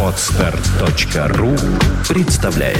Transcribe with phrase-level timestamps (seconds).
[0.00, 1.56] Отстар.ру
[2.08, 2.78] представляет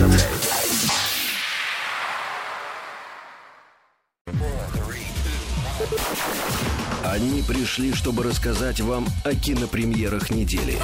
[7.02, 10.78] Они пришли, чтобы рассказать вам о кинопремьерах недели.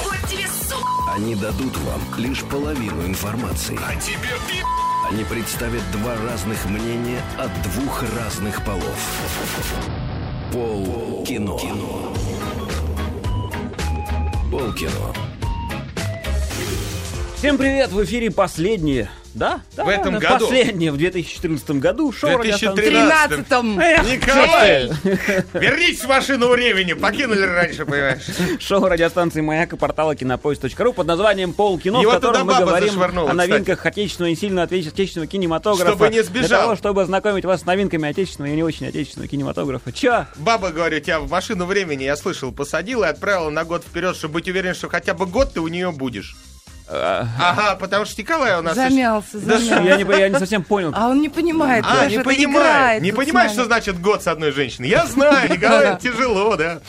[1.14, 3.79] Они дадут вам лишь половину информации.
[3.86, 4.18] А тебе
[5.08, 8.98] Они представят два разных мнения от двух разных полов.
[10.52, 11.56] Пол кино.
[11.56, 12.09] Пол
[14.73, 15.14] кино.
[17.37, 17.93] Всем привет!
[17.93, 19.09] В эфире последнее.
[19.34, 19.61] Да?
[19.77, 20.47] да В этом году.
[20.47, 22.12] Последнее в 2014 году.
[22.12, 23.47] Шоу радиостанции- 2013.
[23.48, 23.80] 13-м.
[23.80, 24.91] Эх, Николай!
[25.55, 26.95] Вернитесь в машину времени.
[26.95, 28.23] Покинули раньше, понимаешь?
[28.59, 32.52] Шоу радиостанции «Маяк» и портала кинопоиск.ру под названием «Пол кино», Его в котором туда мы
[32.52, 35.91] баба говорим о новинках отечественного и сильно отечественного кинематографа.
[35.93, 36.62] Чтобы не Для сбежал.
[36.62, 39.93] того, чтобы ознакомить вас с новинками отечественного и не очень отечественного кинематографа.
[39.93, 40.27] Чё?
[40.37, 44.35] Баба, говорю, тебя в машину времени, я слышал, посадила и отправила на год вперед, чтобы
[44.35, 46.37] быть уверен, что хотя бы год ты у нее будешь.
[46.91, 48.74] Ага, потому что Николай у нас...
[48.74, 49.80] Замялся, замялся.
[49.83, 50.93] Я не, я не совсем понял.
[50.95, 54.88] А он не понимает, А, не понимает, не понимает, что значит год с одной женщиной.
[54.88, 56.80] Я знаю, Николай, тяжело, да.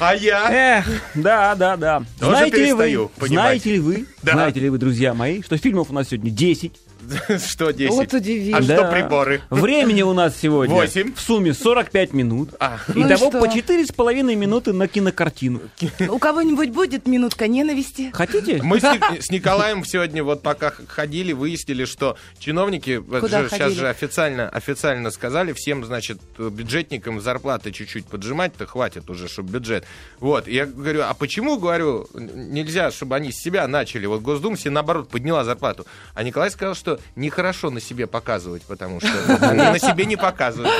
[0.00, 0.48] А я...
[0.78, 2.02] Эх, да, да, да.
[2.18, 3.44] Тоже знаете ли вы, перестаю понимать.
[3.44, 4.32] знаете ли вы, Да.
[4.32, 6.72] знаете ли вы, друзья мои, что фильмов у нас сегодня 10,
[7.46, 7.90] Что 10?
[7.94, 8.58] Вот удивительно.
[8.58, 8.76] А Да.
[8.76, 9.40] что приборы?
[9.50, 11.14] Времени у нас сегодня Восемь.
[11.14, 12.50] в сумме 45 минут.
[12.60, 12.78] А.
[12.88, 13.40] Ну и Итого что?
[13.40, 15.60] по четыре с половиной минуты на кинокартину.
[16.08, 18.10] У кого-нибудь будет минутка ненависти?
[18.12, 18.60] Хотите?
[18.62, 23.88] Мы с, с Николаем сегодня вот пока ходили, выяснили, что чиновники Куда же, сейчас же
[23.88, 29.84] официально, официально сказали всем, значит, бюджетникам зарплаты чуть-чуть поджимать-то хватит уже, чтобы бюджет.
[30.20, 34.06] Вот, я говорю, а почему, говорю, нельзя, чтобы они с себя начали?
[34.06, 35.86] Вот Госдума себе, наоборот, подняла зарплату.
[36.14, 39.10] А Николай сказал, что нехорошо на себе показывать, потому что
[39.48, 40.72] они на себе не показывают.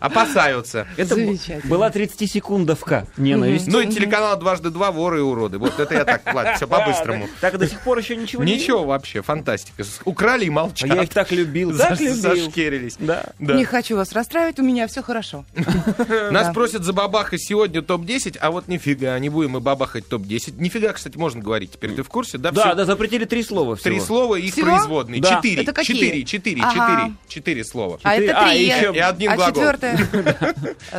[0.00, 0.86] Опасаются.
[0.96, 1.16] Это
[1.64, 3.66] была 30-секундовка ненависть.
[3.66, 5.58] Ну и телеканал «Дважды два» воры и уроды.
[5.58, 7.28] Вот это я так, ладно, все по-быстрому.
[7.40, 9.84] Так до сих пор еще ничего не Ничего вообще, фантастика.
[10.04, 10.88] Украли и А молчат.
[10.94, 12.14] я их так любил, так любил.
[12.14, 12.98] Зашкерились.
[13.38, 15.44] Не хочу вас расстраивать, у меня все хорошо.
[16.30, 20.60] Нас просят забабахать сегодня топ-10, а вот нифига, не будем мы бабахать топ-10.
[20.60, 21.92] Нифига, кстати, можно говорить теперь.
[21.92, 22.38] Ты в курсе?
[22.38, 23.90] Да, Да, запретили три слова всего.
[23.90, 25.20] Три слова и их производные.
[25.20, 25.28] Да.
[25.52, 25.62] Четыре.
[25.62, 25.96] Это какие?
[25.96, 26.72] Четыре, четыре, Ага.
[26.72, 27.14] четыре.
[27.28, 27.98] Четыре слова.
[28.02, 28.66] А Четыре- это а, три.
[28.66, 29.54] еще- И один а глагол.
[29.54, 29.98] четвертое?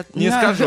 [0.15, 0.65] Не скажу.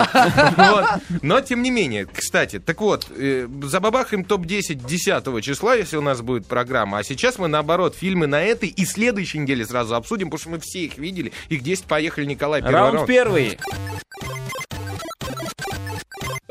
[1.22, 6.20] Но, тем не менее, кстати, так вот, э, забабахаем топ-10 10 числа, если у нас
[6.22, 6.98] будет программа.
[6.98, 10.58] А сейчас мы, наоборот, фильмы на этой и следующей неделе сразу обсудим, потому что мы
[10.60, 11.32] все их видели.
[11.48, 13.06] Их 10 поехали, Николай, первый раунд.
[13.06, 13.58] первый.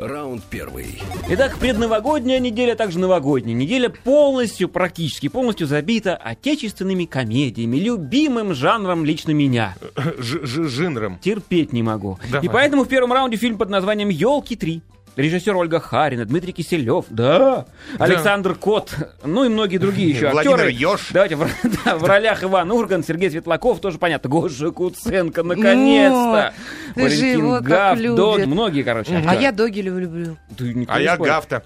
[0.07, 1.01] Раунд первый.
[1.29, 9.03] Итак, предновогодняя неделя, а также новогодняя неделя полностью, практически полностью забита отечественными комедиями, любимым жанром
[9.05, 9.75] лично меня.
[10.17, 11.17] Ж- ж- Жинром.
[11.19, 12.19] Терпеть не могу.
[12.31, 12.45] Давай.
[12.45, 14.81] И поэтому в первом раунде фильм под названием «Елки 3».
[15.15, 17.65] Режиссер Ольга Харина, Дмитрий Киселев, да,
[17.99, 18.93] Александр Кот,
[19.23, 20.71] ну и многие другие еще Владимир актеры.
[20.71, 21.09] Ёж.
[21.11, 21.47] Давайте в,
[21.85, 26.53] да, в ролях Иван Ургант, Сергей Светлаков, тоже понятно, Гоша Куценко, наконец-то.
[26.95, 28.01] Валентин Гафт.
[28.15, 30.37] Дон, многие, короче, А я Догилева люблю.
[30.57, 31.63] Ты А я спорит.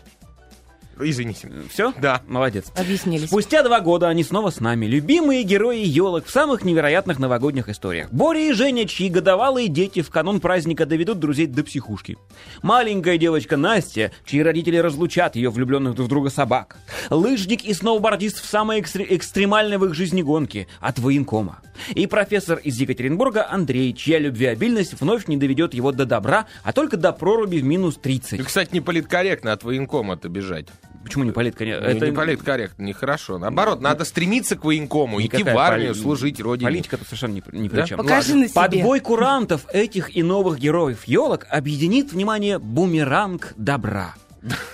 [1.00, 1.50] Извините.
[1.72, 1.94] Все?
[2.02, 2.22] Да.
[2.28, 2.66] Молодец.
[2.76, 3.28] Объяснились.
[3.28, 4.86] Спустя два года они снова с нами.
[4.86, 8.12] Любимые герои елок в самых невероятных новогодних историях.
[8.12, 12.18] Боря и Женя, чьи годовалые дети в канун праздника доведут друзей до психушки.
[12.62, 16.78] Маленькая девочка Настя, чьи родители разлучат ее влюбленных друг в друга собак.
[17.10, 21.62] Лыжник и сноубордист в самой экстре- экстремальной в их жизни гонке от военкома.
[21.96, 26.98] И профессор из Екатеринбурга Андрей, чья любвеобильность вновь не доведет его до добра, а только
[26.98, 28.40] до проруби в минус 30.
[28.40, 30.68] Ну, кстати, не политкорректно от военкома-то бежать.
[31.10, 31.84] Почему не полит, конечно?
[31.86, 32.06] Это...
[32.06, 33.40] Не политкорректно, нехорошо.
[33.40, 36.70] Наоборот, надо стремиться к военкому, идти в армию, поли- служить родине.
[36.70, 37.88] Политика тут совершенно не, не при Да?
[37.88, 37.98] чем.
[37.98, 38.42] Покажи Ладно.
[38.44, 38.54] на себе.
[38.56, 44.14] Подбой курантов этих и новых героев елок объединит, внимание, бумеранг добра.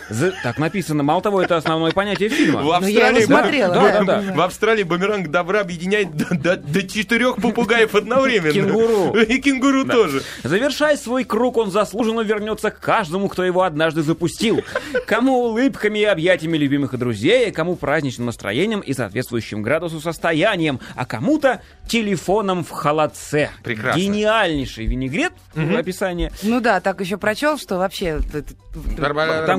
[0.09, 1.03] За- Так написано.
[1.03, 2.61] Мало того, это основное понятие фильма.
[2.61, 4.03] В Ну, я его Австралии, смотрела, да, да.
[4.03, 4.33] да, да.
[4.33, 8.53] в Австралии бумеранг добра объединяет до, до- до четырех попугаев одновременно.
[8.53, 9.15] Кенгуру.
[9.19, 10.21] И кенгуру тоже.
[10.43, 14.63] Завершая свой круг, он заслуженно вернется к каждому, кто его однажды запустил.
[15.07, 21.05] Кому улыбками и объятиями любимых и друзей, кому праздничным настроением и соответствующим градусу состоянием, а
[21.05, 23.49] кому-то телефоном в холодце.
[23.63, 23.99] Прекрасно.
[23.99, 26.31] Гениальнейший винегрет в описании.
[26.43, 28.19] Ну да, так еще прочел, что вообще...
[28.19, 28.43] т-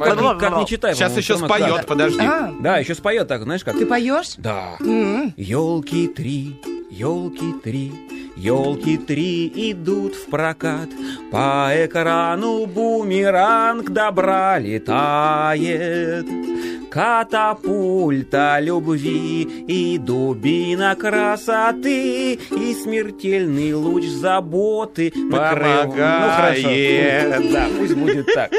[0.01, 0.95] Там как, ни- как не читай.
[0.95, 1.83] Сейчас еще споет, да.
[1.87, 2.21] подожди.
[2.21, 3.79] А, Да, еще споет так, знаешь как?
[3.79, 4.35] ты поешь?
[4.39, 4.77] Да.
[4.81, 5.33] М.
[5.37, 6.61] Елки три,
[6.91, 7.93] елки три,
[8.37, 10.89] елки три идут в прокат.
[11.31, 16.27] По экрану бумеранг добра летает.
[16.91, 25.87] Катапульта любви и дубина красоты И смертельный луч заботы Помогает.
[25.89, 25.95] Ну
[26.31, 28.51] хорошо, да, пусть будет так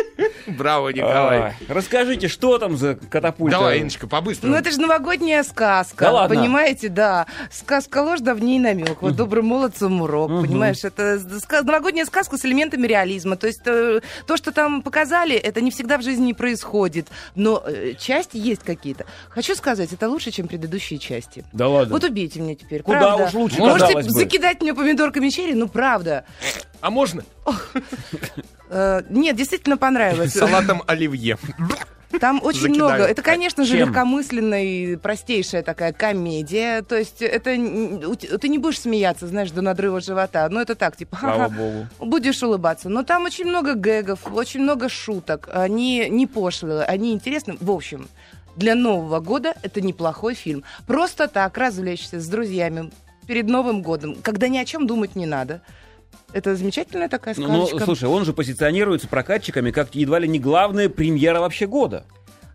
[0.47, 1.53] Браво, Николай.
[1.67, 3.57] Расскажите, что там за катапульта?
[3.57, 4.53] Давай, Иночка, по-быстрому.
[4.53, 6.35] Ну это же новогодняя сказка, Да ладно?
[6.35, 7.25] понимаете, да.
[7.51, 9.01] Сказка ложь, давней намек.
[9.01, 10.43] Вот добрым молодцам урок, Мгм.
[10.45, 10.83] понимаешь?
[10.85, 11.19] Это
[11.63, 13.35] новогодняя сказка с элементами реализма.
[13.35, 17.07] То есть э, то, что там показали, это не всегда в жизни происходит.
[17.35, 19.05] Но э, части есть какие-то.
[19.29, 21.45] Хочу сказать, это лучше, чем предыдущие части.
[21.53, 21.93] Да ладно.
[21.93, 22.81] Вот убейте меня теперь.
[22.81, 23.25] Куда правда.
[23.25, 24.03] уж лучше, Можете бы.
[24.03, 26.25] закидать мне помидорками черри, ну правда.
[26.81, 27.23] А можно?
[28.69, 30.33] Э, нет, действительно понравилось.
[30.33, 31.37] Салатом оливье.
[32.19, 33.03] Там очень много.
[33.03, 33.89] Это, конечно же, Чем?
[33.89, 36.81] легкомысленная и простейшая такая комедия.
[36.81, 37.51] То есть это
[38.39, 40.47] ты не будешь смеяться, знаешь, до надрыва живота.
[40.49, 41.51] Ну, это так, типа, ха-ха,
[41.99, 42.89] будешь улыбаться.
[42.89, 45.49] Но там очень много гэгов, очень много шуток.
[45.51, 47.57] Они не пошлые, они интересны.
[47.59, 48.07] В общем,
[48.55, 50.63] для Нового года это неплохой фильм.
[50.87, 52.91] Просто так развлечься с друзьями
[53.27, 55.61] перед Новым годом, когда ни о чем думать не надо.
[56.33, 57.85] Это замечательная такая Ну, ну, сказочка.
[57.85, 62.05] слушай, он же позиционируется прокатчиками как едва ли не главная премьера вообще года.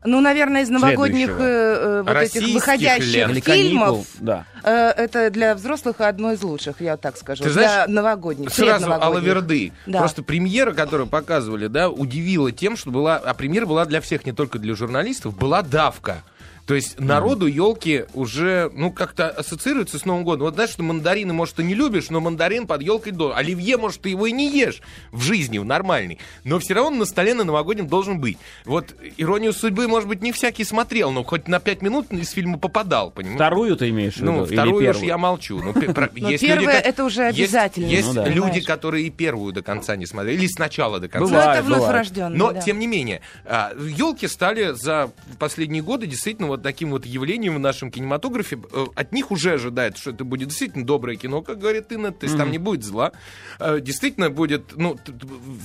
[0.04, 3.28] Ну, наверное, из новогодних э, э, вот этих выходящих.
[3.28, 4.06] Или фильмов.
[4.18, 4.46] да.
[4.64, 7.44] э, это для взрослых одно из лучших, я так скажу.
[7.44, 8.50] Ты для знаешь, новогодних.
[8.50, 8.92] Сразу.
[8.92, 9.72] Алаверды.
[9.86, 10.00] Да.
[10.00, 13.16] Просто премьера, которую показывали, да, удивила тем, что была...
[13.16, 16.24] А премьера была для всех, не только для журналистов, была давка.
[16.66, 20.44] То есть народу елки уже, ну, как-то ассоциируются с Новым годом.
[20.46, 23.34] Вот знаешь, что мандарины, может, ты не любишь, но мандарин под елкой до.
[23.36, 24.80] Оливье, может, ты его и не ешь
[25.10, 26.18] в жизни, в нормальной.
[26.44, 28.38] Но все равно на столе на новогоднем должен быть.
[28.64, 32.58] Вот «Иронию судьбы», может быть, не всякий смотрел, но хоть на пять минут из фильма
[32.58, 33.36] попадал, понимаешь?
[33.38, 34.32] Вторую ты имеешь в виду?
[34.32, 35.60] Ну, вторую уж я молчу.
[35.60, 39.06] Ну, пе- про- Но есть люди, первое как- это уже обязательно, Есть, Ну люди, которые
[39.06, 41.32] и первую до конца не смотрели, или сначала до конца.
[41.32, 45.10] Ну, это вновь рожденные, Но, тем не менее, елки стали за
[45.40, 48.58] последние годы действительно вот таким вот явлением в нашем кинематографе.
[48.72, 52.24] Э, От них уже ожидают, что это будет действительно доброе кино, как говорит Инна, то
[52.26, 53.12] есть там не будет зла.
[53.58, 54.96] Э, Действительно будет, ну,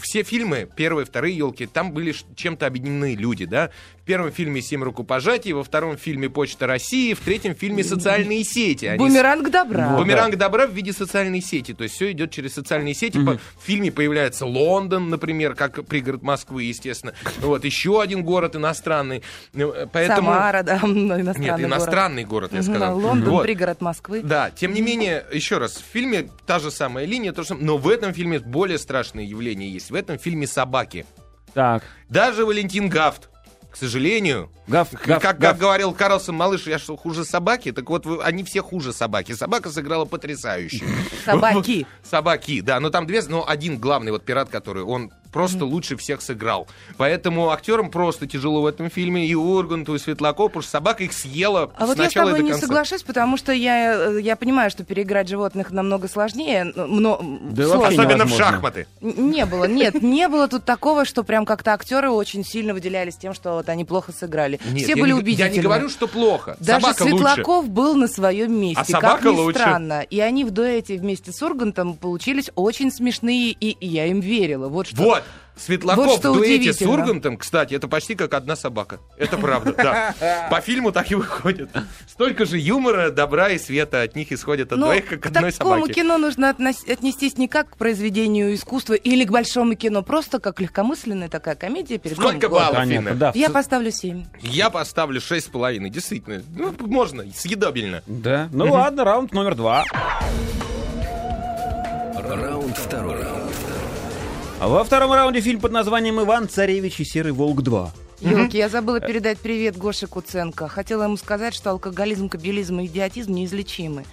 [0.01, 3.69] все фильмы, первые, вторые елки, там были чем-то объединены люди, да.
[4.01, 8.85] В первом фильме «Семь рукопожатий», во втором фильме «Почта России», в третьем фильме «Социальные сети».
[8.85, 9.97] Они Бумеранг добра.
[9.97, 11.73] Бумеранг добра в виде социальной сети.
[11.73, 13.17] То есть все идет через социальные сети.
[13.23, 17.13] По- В фильме появляется Лондон, например, как пригород Москвы, естественно.
[17.41, 19.23] Вот еще один город иностранный.
[19.53, 20.29] Э, Поэтому...
[20.29, 20.76] Самара, да,
[21.21, 21.65] иностранный Нет, город.
[21.65, 23.00] иностранный город, я Мгм, сказал.
[23.00, 23.44] Лондон, Вот.
[23.44, 24.21] пригород Москвы.
[24.24, 27.65] Да, тем не менее, еще раз, в фильме та же самая линия, то же самое,
[27.65, 29.91] но в этом фильме более страшное явление есть.
[29.91, 31.06] В этом фильме собаки.
[31.53, 31.83] Так.
[32.09, 33.29] Даже Валентин Гафт,
[33.71, 37.71] к сожалению, Гав, как, гав, как говорил Карлсон Малыш, я что, хуже собаки?
[37.71, 39.33] Так вот, вы- они все хуже собаки.
[39.33, 40.83] Собака сыграла потрясающе.
[41.25, 41.85] Собаки.
[42.03, 42.80] Собаки, да.
[42.80, 46.68] Но там две, но один главный вот пират, который, он просто лучше всех сыграл.
[46.97, 49.27] Поэтому актерам просто тяжело в этом фильме.
[49.27, 52.53] И Урганту, и Светлакову, потому что собака их съела А вот я с тобой не
[52.53, 56.63] соглашусь, потому что я, э, я понимаю, что переиграть животных намного сложнее.
[56.75, 57.19] Но,
[57.51, 57.88] Да сложно.
[57.88, 58.88] Особенно в шахматы.
[59.01, 63.33] Не было, нет, не было тут такого, что прям как-то актеры очень сильно выделялись тем,
[63.33, 64.59] что вот они плохо сыграли.
[64.71, 65.50] Нет, Все были не, убедительны.
[65.50, 66.57] Я не говорю, что плохо.
[66.59, 67.15] Даже собака лучше.
[67.18, 68.81] Светлаков был на своем месте.
[68.81, 69.59] А собака как ни лучше.
[69.59, 70.01] странно.
[70.01, 74.68] И они в дуэте вместе с Ургантом получились очень смешные, и, и я им верила.
[74.68, 75.01] Вот что.
[75.01, 75.23] Вот.
[75.57, 76.81] Светлаков Вот что в дуэте с.
[76.81, 79.00] Ургантом, кстати, это почти как одна собака.
[79.18, 80.48] Это правда, да.
[80.51, 81.69] По фильму так и выходит.
[82.07, 85.51] Столько же юмора, добра и света от них исходит от Но двоих, как к одной
[85.51, 85.94] такому собаки.
[85.94, 91.30] кино нужно отнестись не как к произведению искусства или к большому кино, просто как легкомысленная
[91.30, 92.88] такая комедия перед Сколько баллов,
[93.18, 93.31] да.
[93.36, 94.25] Я поставлю 7.
[94.42, 96.44] Я поставлю шесть с половиной, действительно.
[96.56, 98.04] Ну, можно, съедобельно.
[98.07, 98.49] Да.
[98.52, 99.85] Ну ладно, раунд номер два.
[102.16, 103.23] Раунд второй.
[104.59, 107.90] Во втором раунде фильм под названием «Иван, Царевич и Серый Волк 2».
[108.21, 110.68] Елки, я забыла передать привет Гоше Куценко.
[110.68, 114.04] Хотела ему сказать, что алкоголизм, кабелизм и идиотизм неизлечимы.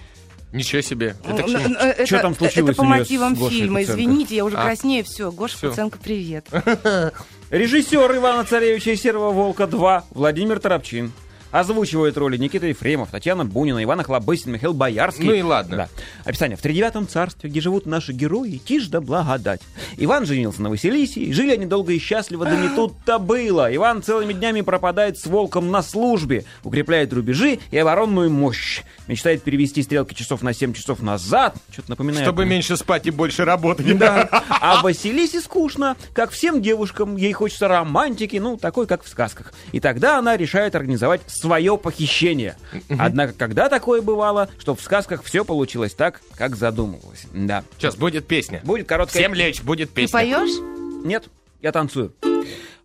[0.53, 1.15] Ничего себе.
[1.27, 1.75] Это к чему?
[1.75, 3.79] это- Чё там случилось Это по мотивам фильма.
[3.79, 3.93] Куценко?
[4.03, 4.63] Извините, я уже А.
[4.63, 5.03] краснее.
[5.03, 5.69] Все, Гоша Всё.
[5.69, 6.47] Куценко, привет.
[7.49, 11.11] Режиссер Ивана Царевича и Серого Волка 2 Владимир Торопчин.
[11.55, 15.23] Озвучивают роли Никита Ефремов, Татьяна Бунина, Иван Охлобыстин, Михаил Боярский.
[15.23, 15.77] Ну и ладно.
[15.77, 15.89] Да.
[16.25, 16.57] Описание.
[16.57, 19.61] В тридевятом царстве, где живут наши герои, тишь да благодать.
[19.95, 23.73] Иван женился на Василисе, жили они долго и счастливо, да не тут-то было.
[23.73, 28.81] Иван целыми днями пропадает с волком на службе, укрепляет рубежи и оборонную мощь.
[29.07, 31.55] Мечтает перевести стрелки часов на 7 часов назад.
[31.71, 32.25] Что-то напоминает.
[32.25, 33.97] Чтобы меньше спать и больше работать.
[33.97, 34.27] Да.
[34.49, 35.95] А Василисе скучно.
[36.11, 39.53] Как всем девушкам, ей хочется романтики, ну, такой, как в сказках.
[39.71, 42.57] И тогда она решает организовать свое похищение.
[42.97, 47.27] Однако, когда такое бывало, что в сказках все получилось так, как задумывалось.
[47.33, 47.63] Да.
[47.77, 48.61] Сейчас будет песня.
[48.63, 49.21] Будет короткая...
[49.21, 50.19] Всем лечь, будет Ты песня.
[50.19, 51.05] поешь?
[51.05, 51.25] Нет,
[51.61, 52.13] я танцую.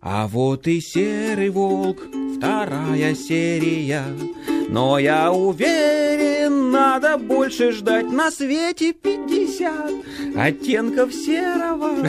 [0.01, 1.99] А вот и серый волк
[2.37, 4.03] вторая серия.
[4.69, 12.07] Но я уверен, надо больше ждать на свете 50 оттенков серого.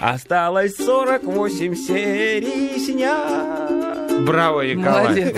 [0.00, 3.99] Осталось 48 серий снять.
[4.24, 5.34] Браво, Николай.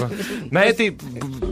[0.51, 0.97] На этой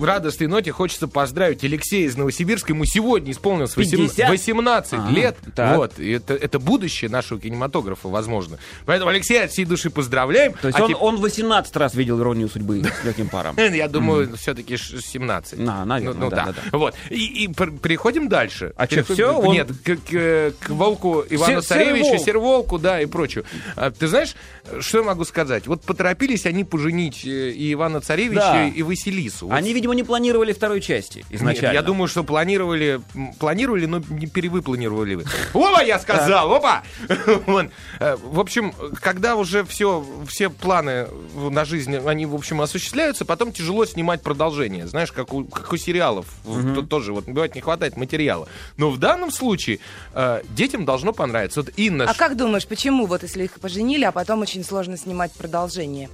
[0.00, 2.72] радостной ноте хочется поздравить Алексея из Новосибирска.
[2.72, 4.28] Ему сегодня исполнилось 8 50?
[4.30, 5.36] 18 Ага, лет.
[5.54, 5.76] так.
[5.76, 5.98] Вот.
[5.98, 8.58] И это, это будущее нашего кинематографа, возможно.
[8.86, 10.54] Поэтому, Алексей, от всей души поздравляем.
[10.60, 13.56] То есть А он, теп- он 18 раз видел иронию судьбы с легким паром.
[13.72, 15.58] Я думаю, все-таки 17.
[15.58, 16.78] На, наверное, Ну, ну да, да, да.
[16.78, 16.94] Вот.
[17.10, 18.72] И, и переходим дальше.
[18.76, 19.38] А всё?
[19.38, 22.18] Он- Нет, к, к- к волку Ивану Се- Царевичу.
[22.22, 23.44] Серволку, да, и прочее.
[23.76, 24.34] А, ты знаешь,
[24.80, 25.66] что я могу сказать?
[25.66, 28.66] Вот поторопились они поженить и Ивана Царевича, Да.
[28.68, 29.48] и Василису.
[29.48, 31.66] Вот Они, видимо, не планировали второй части изначально.
[31.68, 33.00] Нет, я думаю, что планировали,
[33.38, 35.24] планировали, но не перевыпланировали.
[35.54, 36.82] Опа, я сказал, опа!
[38.00, 43.52] Э, В общем, когда уже все, все планы на жизнь, они, в общем, осуществляются, потом
[43.52, 44.86] тяжело снимать продолжение.
[44.86, 46.26] Знаешь, как у, как у сериалов.
[46.74, 48.48] Тут тоже вот бывает не хватает материала.
[48.76, 49.80] Но в данном случае
[50.14, 51.60] э, детям должно понравиться.
[51.62, 55.32] Вот Инна, А как думаешь, почему вот если их поженили, а потом очень сложно снимать
[55.32, 56.08] продолжение?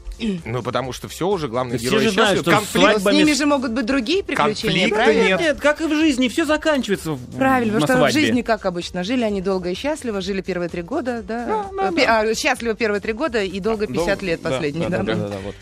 [0.44, 3.46] ну потому что все уже, главный Все герой же знают, что Конфликт- С ними же
[3.46, 5.26] могут быть другие приключения, Конфликта правильно?
[5.28, 5.40] нет.
[5.40, 9.04] Нет, как и в жизни, все заканчивается Правильно, на потому что в жизни, как обычно,
[9.04, 11.46] жили они долго и счастливо, жили первые три года, да.
[11.46, 14.88] Да, да, Э, пи- А, счастливо первые три года и долго 50 лет Да, последние,
[14.88, 15.02] да, да.
[15.04, 15.54] да, да, да, вот.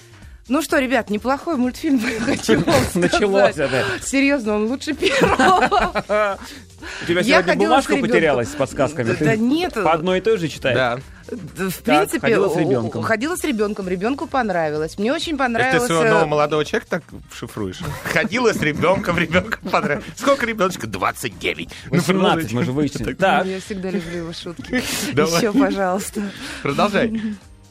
[0.47, 3.85] Ну что, ребят, неплохой мультфильм, хочу вам Началось сказать.
[3.97, 4.07] это.
[4.07, 6.39] Серьезно, он лучше первого.
[7.03, 9.09] У тебя Я сегодня ходила бумажка потерялась с подсказками.
[9.09, 9.75] Да Ты нет.
[9.75, 10.77] По одной и той же читаешь?
[10.77, 10.99] Да.
[11.27, 13.03] В Так, принципе, ходила с ребенком.
[13.03, 14.99] ходила с ребенком, ребенку понравилось.
[14.99, 15.87] Мне очень Это ты понравилось.
[15.87, 17.81] своего э, нового молодого человека так шифруешь?
[18.13, 20.05] Ходила с ребенком, ребенка понравилось.
[20.17, 20.87] Сколько ребеночка?
[20.87, 21.69] 29.
[21.87, 22.55] Ну, 18, продолжайте.
[22.55, 23.15] мы же выяснили.
[23.15, 24.75] Так, Я всегда люблю его шутки.
[24.75, 26.23] Еще, пожалуйста.
[26.63, 27.21] Продолжай.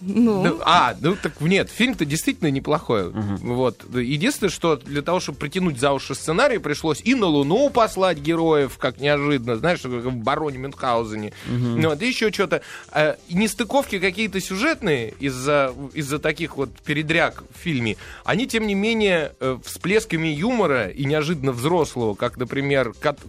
[0.06, 3.10] Ну, Ну, а, ну так нет, фильм-то действительно неплохой.
[3.12, 3.84] Вот.
[3.94, 8.78] Единственное, что для того, чтобы притянуть за уши сценарий, пришлось и на Луну послать героев,
[8.78, 11.34] как неожиданно, знаешь, как в Бароне Мюнхгаузене.
[11.48, 12.62] Ну, вот, и еще что-то.
[12.92, 17.96] А, и нестыковки какие-то сюжетные из-за из таких вот передряг в фильме,
[18.26, 23.20] они, тем не менее, э, всплесками юмора и неожиданно взрослого, как, например, кот-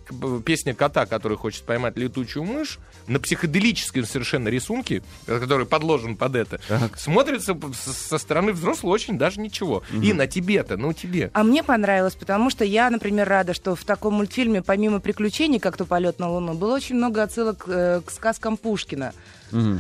[0.45, 6.37] песня кота, который хочет поймать летучую мышь, на психоделическом совершенно рисунке, э, который подложен под
[6.37, 6.61] это,
[6.97, 9.83] смотрится п- с- со стороны взрослого очень даже ничего.
[10.03, 11.31] И на тебе-то, ну тебе.
[11.35, 15.77] А мне понравилось, потому что я, например, рада, что в таком мультфильме, помимо приключений, как
[15.77, 19.13] то полет на Луну, было очень много отсылок э, к сказкам Пушкина.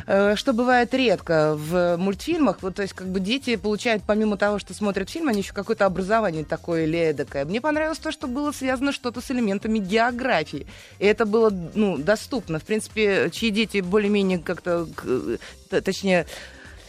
[0.07, 2.59] Э, Что бывает редко в мультфильмах.
[2.63, 5.85] Вот, то есть, как бы дети получают, помимо того, что смотрят фильм, они еще какое-то
[5.87, 7.45] образование такое или эдакое.
[7.45, 10.67] Мне понравилось то, что было связано что-то с элементами географии.
[11.01, 12.61] И это было, ну, доступно.
[12.61, 16.27] В принципе, чьи дети более-менее как-то, э, точнее,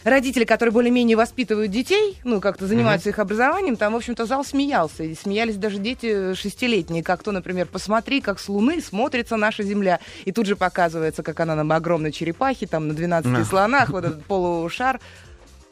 [0.06, 5.02] родители, которые более-менее воспитывают детей, ну, как-то занимаются их образованием, там, в общем-то, зал смеялся.
[5.02, 9.98] И смеялись даже дети шестилетние, как то, например, посмотри, как с Луны смотрится наша Земля.
[10.24, 13.44] И тут же показывается, как она на огромной черепахе, там, на 12 Да.
[13.44, 15.00] слонах, вот этот полушар.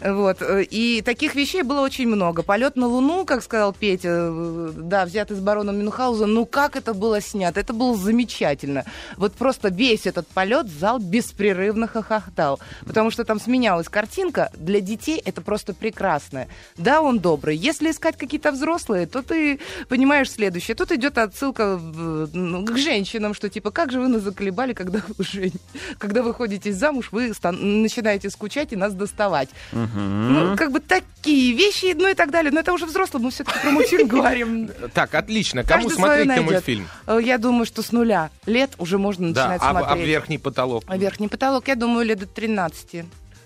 [0.00, 0.42] Вот.
[0.42, 2.42] э, И таких вещей было очень много.
[2.42, 6.26] Полет на Луну, как сказал Петя, э, да, взят из барона Мюнхгауза.
[6.26, 7.60] Ну как это было снято?
[7.60, 8.84] Это было замечательно.
[9.16, 12.60] Вот просто весь этот полет зал беспрерывно хохотал.
[12.84, 14.50] Потому что там сменялась картинка.
[14.54, 16.48] Для детей это просто прекрасно.
[16.76, 17.56] Да, он добрый.
[17.56, 20.74] Если искать какие-то взрослые, то ты понимаешь следующее.
[20.74, 25.24] Тут идет отсылка ну, к женщинам, что типа, как же вы нас заколебали, когда вы,
[25.24, 25.52] жен-
[25.98, 29.48] когда вы ходите замуж, вы стан- начинаете скучать и нас доставать.
[29.94, 32.50] Ну, как бы такие вещи, ну и так далее.
[32.52, 34.70] Но это уже взрослый, мы все-таки про мультфильм говорим.
[34.92, 35.62] Так, отлично.
[35.64, 36.52] Кому Каждый смотреть свое на найдет.
[36.52, 36.88] мультфильм?
[37.06, 40.06] Э, Я думаю, что с нуля лет уже можно начинать а, а смотреть.
[40.06, 40.84] верхний потолок?
[40.86, 43.04] А верхний потолок, я думаю, лет до 13.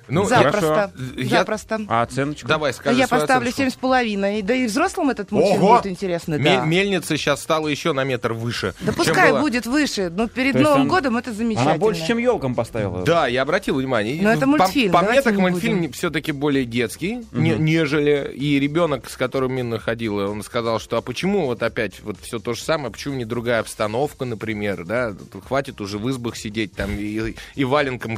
[0.08, 0.92] Ну, запросто.
[1.16, 1.80] я- запросто.
[1.88, 2.48] а оценочка?
[2.48, 4.42] Давай, скажи я поставлю семь с половиной.
[4.42, 5.76] Да и взрослым этот мультфильм Ого!
[5.76, 6.38] будет интересно.
[6.38, 6.64] Да.
[6.64, 8.74] Мельница сейчас стала еще на метр выше.
[8.80, 9.40] Да пускай была.
[9.40, 11.72] будет выше, но перед То Новым он- годом это замечательно.
[11.72, 13.04] Она больше, чем елком поставила.
[13.04, 14.20] Да, я обратил внимание.
[14.22, 15.92] Но это По- мультфильм, По, мне давайте так мультфильм будем.
[15.92, 21.02] все-таки более детский, не- нежели и ребенок, с которым Инна ходила, он сказал, что а
[21.02, 25.14] почему вот опять вот все то же самое, почему не другая обстановка, например, да,
[25.46, 28.16] хватит уже в избах сидеть там и, и валенком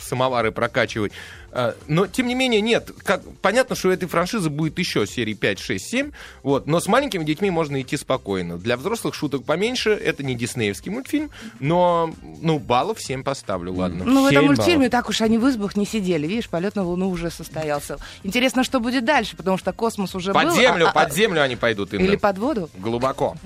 [0.00, 1.12] самовары прокачивать.
[1.52, 2.90] А, Но, тем не менее, нет.
[3.02, 6.10] Как, понятно, что у этой франшизы будет еще серии 5, 6, 7.
[6.42, 8.56] Вот, но с маленькими детьми можно идти спокойно.
[8.56, 9.90] Для взрослых шуток поменьше.
[9.90, 14.04] Это не диснеевский мультфильм, но ну, баллов 7 поставлю, ладно.
[14.04, 14.90] Ну, в этом мультфильме баллов.
[14.92, 16.26] так уж они в избах не сидели.
[16.26, 17.98] Видишь, полет на Луну уже состоялся.
[18.22, 20.54] Интересно, что будет дальше, потому что космос уже Под был.
[20.54, 21.92] землю, а- а- под землю они пойдут.
[21.94, 22.04] Инна.
[22.04, 22.70] Или под воду?
[22.78, 23.36] Глубоко.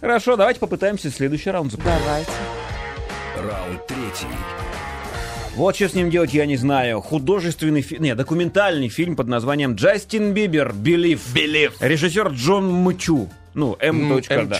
[0.00, 1.92] Хорошо, давайте попытаемся следующий раунд запустить.
[2.02, 2.30] Давайте.
[3.36, 4.69] Раунд третий.
[5.56, 7.00] Вот что с ним делать, я не знаю.
[7.00, 10.68] Художественный фильм, не, документальный фильм под названием «Джастин Бибер.
[10.70, 11.20] Believe».
[11.34, 11.72] Believe.
[11.80, 13.28] Режиссер Джон Мчу.
[13.54, 14.12] Ну, М.
[14.12, 14.58] М, да.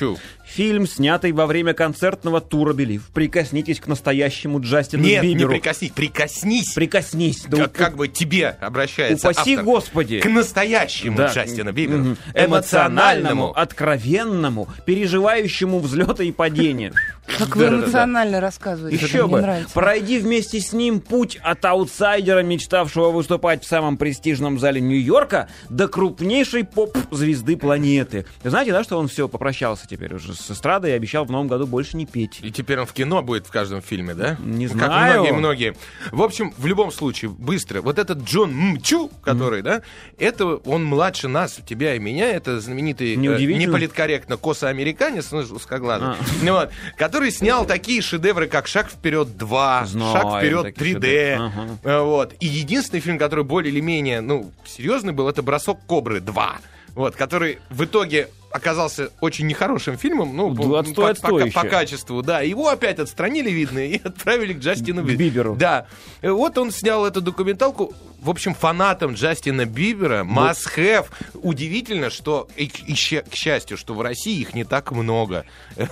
[0.55, 3.09] Фильм, снятый во время концертного тура Белив.
[3.15, 5.53] Прикоснитесь к настоящему Джастину Нет, Биберу.
[5.53, 6.73] не прикоснись, прикоснись.
[6.75, 7.45] Прикоснись.
[7.45, 9.65] Да как, вот как бы тебе обращается Упаси автор.
[9.65, 10.21] Господи.
[10.21, 11.29] К настоящему Да.
[11.33, 11.99] Джастину Биберу.
[12.01, 12.17] Мгм.
[12.35, 16.93] эмоциональному, откровенному, переживающему взлеты и падения.
[17.39, 19.05] Как вы эмоционально рассказываете.
[19.05, 19.41] Еще бы.
[19.41, 19.73] нравится.
[19.73, 25.87] Пройди вместе с ним путь от аутсайдера, мечтавшего выступать в самом престижном зале Нью-Йорка, до
[25.87, 28.27] крупнейшей поп-звезды планеты.
[28.43, 31.67] Знаете, да, что он все попрощался теперь уже с эстрадой и обещал в новом году
[31.67, 32.41] больше не петь.
[32.43, 34.37] И теперь он в кино будет в каждом фильме, да?
[34.41, 35.21] Не Как знаю.
[35.23, 35.77] многие-многие.
[36.11, 37.83] В общем, в любом случае, быстро.
[37.83, 39.83] Вот этот Джон Мчу, который, да,
[40.19, 42.31] это он младше нас, тебя и меня.
[42.31, 43.71] Это знаменитый, э, Неудивительно.
[43.71, 46.17] неполиткорректно косоамериканец, ну, узкоглазый, А.
[46.53, 51.01] вот, который снял такие шедевры, как «Шаг вперед 2», Знаю «Шаг вперед такие 3D».
[51.01, 51.35] шедевры.
[51.35, 51.79] Ага.
[51.85, 52.35] Э, Вот.
[52.41, 56.51] И единственный фильм, который более или менее, ну, серьезный был, это «Бросок кобры 2».
[56.95, 61.63] Вот, который в итоге оказался очень нехорошим фильмом, ну, Да, по- отстой, по, по- по
[61.69, 62.41] качеству, да.
[62.41, 65.57] Его опять отстранили, видно, и отправили к Джастину Би- Биберу.
[65.57, 65.87] Да.
[66.23, 67.93] И вот он снял эту документалку.
[68.21, 71.07] В общем, фанатам Джастина Бибера must have.
[71.35, 75.45] Удивительно, что, и, к- и к счастью, что в России их не так много.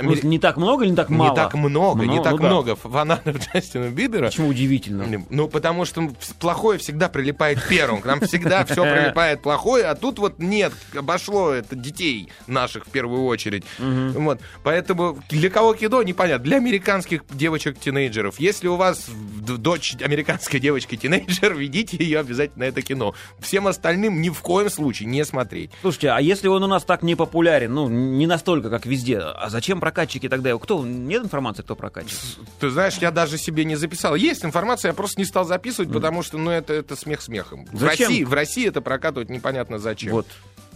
[0.00, 1.30] Ну, не так много или не так мало?
[1.30, 2.46] Не так много, не Ну, так ну да.
[2.48, 4.26] много фанатов Джастина Бибера.
[4.26, 5.24] Почему удивительно?
[5.30, 8.00] Ну, потому что плохое всегда прилипает первым.
[8.00, 12.90] К нам всегда все прилипает плохое, а тут вот нет, обошло это детей наших в
[12.90, 13.64] первую очередь.
[13.78, 14.40] Вот.
[14.62, 16.44] Поэтому для кого кино, непонятно.
[16.44, 18.38] Для американских девочек-тинейджеров.
[18.38, 23.14] Если у вас дочь американская девочка-тинейджер, ведите ее обязательно на это кино.
[23.40, 25.70] Всем остальным ни в коем случае не смотреть.
[25.80, 29.48] Слушайте, а если он у нас так не популярен, ну, не настолько, как везде, а
[29.50, 30.58] зачем прокатчики тогда его?
[30.58, 30.84] Кто?
[30.84, 32.18] Нет информации, кто прокатчик?
[32.60, 34.14] Ты знаешь, я даже себе не записал.
[34.14, 37.66] Есть информация, я просто не стал записывать, потому что, ну, это, это смех смехом.
[37.72, 38.08] В Зачем?
[38.08, 40.12] России, в России это прокатывать непонятно зачем.
[40.12, 40.26] Вот.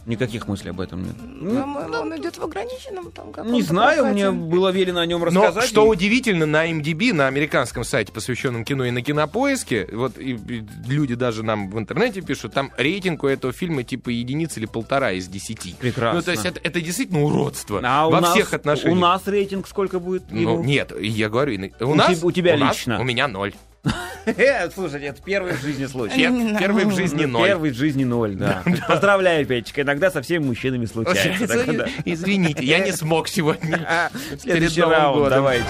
[0.06, 1.14] Никаких мыслей об этом нет.
[1.20, 4.30] Ну, По-моему, он идет в ограниченном там каком-то Не знаю, прокате.
[4.30, 5.64] мне было велено о нем Но рассказать.
[5.68, 10.32] что и- удивительно, на MDB, на американском сайте, посвященном кино и на кинопоиске, вот и,
[10.34, 14.66] и люди даже нам в интернете пишут, там рейтинг у этого фильма типа единицы или
[14.66, 15.75] полтора из десяти.
[15.80, 16.20] Прекрасно.
[16.20, 18.97] Ну, то есть это, это действительно уродство А у во нас- всех отношениях.
[18.97, 20.25] У нас рейтинг сколько будет?
[20.30, 22.23] Ну, нет, я говорю, у, У нас...
[22.23, 23.00] у тебя нас- лично.
[23.00, 23.54] у меня ноль.
[24.75, 26.20] Слушайте, это первый в жизни случай.
[26.20, 27.49] Пер- Первый в жизни ноль.
[27.49, 28.62] Первый в жизни ноль, да.
[28.88, 29.82] Поздравляю, Петечка.
[29.82, 31.64] Иногда со всеми мужчинами случается.
[32.04, 34.10] Извините, я не смог сегодня.
[34.42, 35.66] Следующий раунд, давайте.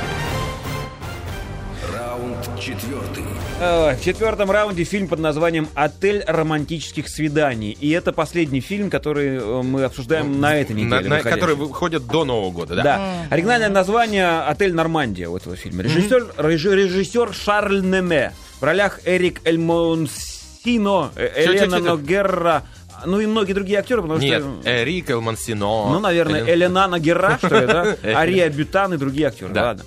[2.61, 3.25] Четвертый.
[3.61, 7.77] Э, В четвертом раунде фильм под названием «Отель романтических свиданий».
[7.79, 10.89] И это последний фильм, который э, мы обсуждаем на этой неделе.
[10.91, 11.31] На- на- выходящий.
[11.31, 12.83] которые выходят до Нового года, да?
[12.83, 13.27] Да.
[13.31, 15.83] Оригинальное название «Отель Нормандия» у этого фильма.
[15.83, 18.33] Режиссер, режи- режиссер Шарль Неме.
[18.61, 21.81] В ролях Эрик Эльмонсино, э, чё?
[21.81, 22.63] Ногерра,
[23.05, 24.71] ну и многие другие актеры, потому Нет, что...
[24.71, 25.91] Эрик Элмансино.
[25.91, 29.53] Ну, наверное, Элен- Элена Нагера, что это, Ария Бютан и другие актеры.
[29.53, 29.63] Да.
[29.65, 29.85] Ладно.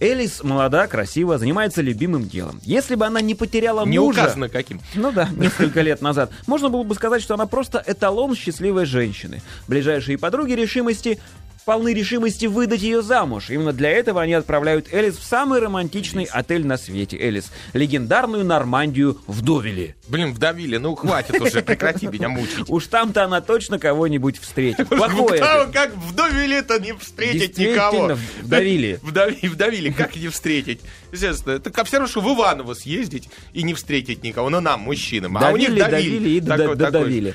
[0.00, 2.60] Элис молода, красива, занимается любимым делом.
[2.64, 4.20] Если бы она не потеряла Не мужа...
[4.22, 4.80] указано каким.
[4.94, 6.30] Ну да, несколько лет назад.
[6.46, 9.42] Можно было бы сказать, что она просто эталон счастливой женщины.
[9.66, 11.18] Ближайшие подруги решимости
[11.68, 13.50] полны решимости выдать ее замуж.
[13.50, 17.18] Именно для этого они отправляют Элис в самый романтичный отель на свете.
[17.18, 17.52] Элис.
[17.74, 19.94] Легендарную Нормандию в Довиле.
[20.08, 22.64] Блин, вдавили, ну хватит уже, прекрати меня мучить.
[22.70, 24.88] Уж там-то она точно кого-нибудь встретит.
[24.88, 28.16] Плохое как вдавили-то не встретить никого.
[28.40, 28.98] вдавили.
[29.02, 30.80] Вдави- Вдавили, как не встретить?
[31.12, 34.50] Естественно, это как все равно, что в Иваново съездить и не встретить никого.
[34.50, 35.36] Ну, нам, мужчинам.
[35.38, 36.10] А у них Давили, давили.
[36.18, 36.76] давили и Такой- д- такой.
[36.76, 37.34] додавили.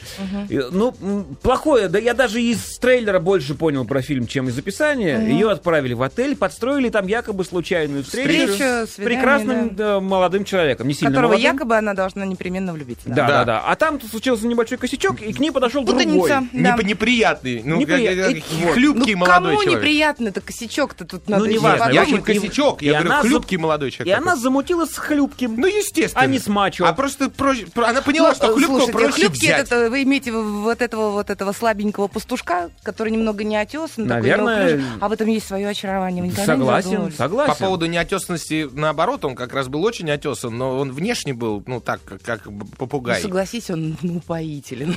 [0.49, 0.93] И, Ну,
[1.41, 5.19] плохое, да я даже из трейлера больше понял про фильм, чем из описания.
[5.27, 9.93] Ее отправили в отель, подстроили там якобы случайную встречу, Встречу, с свидание, прекрасным да.
[9.93, 10.87] да, молодым человеком.
[10.87, 11.53] Не сильно которого молодым.
[11.53, 13.07] якобы она должна непременно влюбиться.
[13.09, 13.45] Да, да, Да.
[13.45, 13.59] да.
[13.65, 16.03] А там случился небольшой косячок, и к ней подошел другой.
[16.05, 16.47] Путаница.
[16.53, 16.75] Да.
[16.77, 18.73] Неп- Неприятный, ну, Неприят- как- и- как- вот.
[18.73, 19.81] хлюпкий ну, молодой кому человек.
[19.81, 21.91] неприятно-то косячок-то тут надо Ну, не еще важно.
[21.91, 24.17] Я говорю, косячок, я И говорю, хлюпкий молодой И человек.
[24.17, 25.55] она замутила с хлюпким.
[25.57, 26.23] Ну, естественно.
[26.23, 26.85] А не с мачо.
[26.85, 29.59] А просто проще- про- она поняла, Ну, что э, хлюпкого слушайте, проще хлюпки взять.
[29.71, 34.83] это вы имеете вот этого вот этого слабенького пастушка, который немного не отесан, Наверное, такой
[34.99, 36.29] а в этом есть свое очарование.
[36.33, 37.53] Согласен, согласен.
[37.53, 41.79] По поводу неотесанности, наоборот, он как раз был очень отесан, но он внешне был, ну,
[41.79, 43.21] так, как, как Ну, попугай.
[43.21, 44.17] согласись, он ну,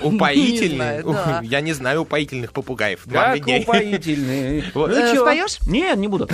[0.03, 1.47] упоительный.
[1.47, 3.05] Я не знаю упоительных попугаев.
[3.11, 4.65] Как упоительный.
[4.75, 5.23] Ну Э, чё?
[5.23, 5.59] споешь?
[5.67, 6.29] Нет, не буду.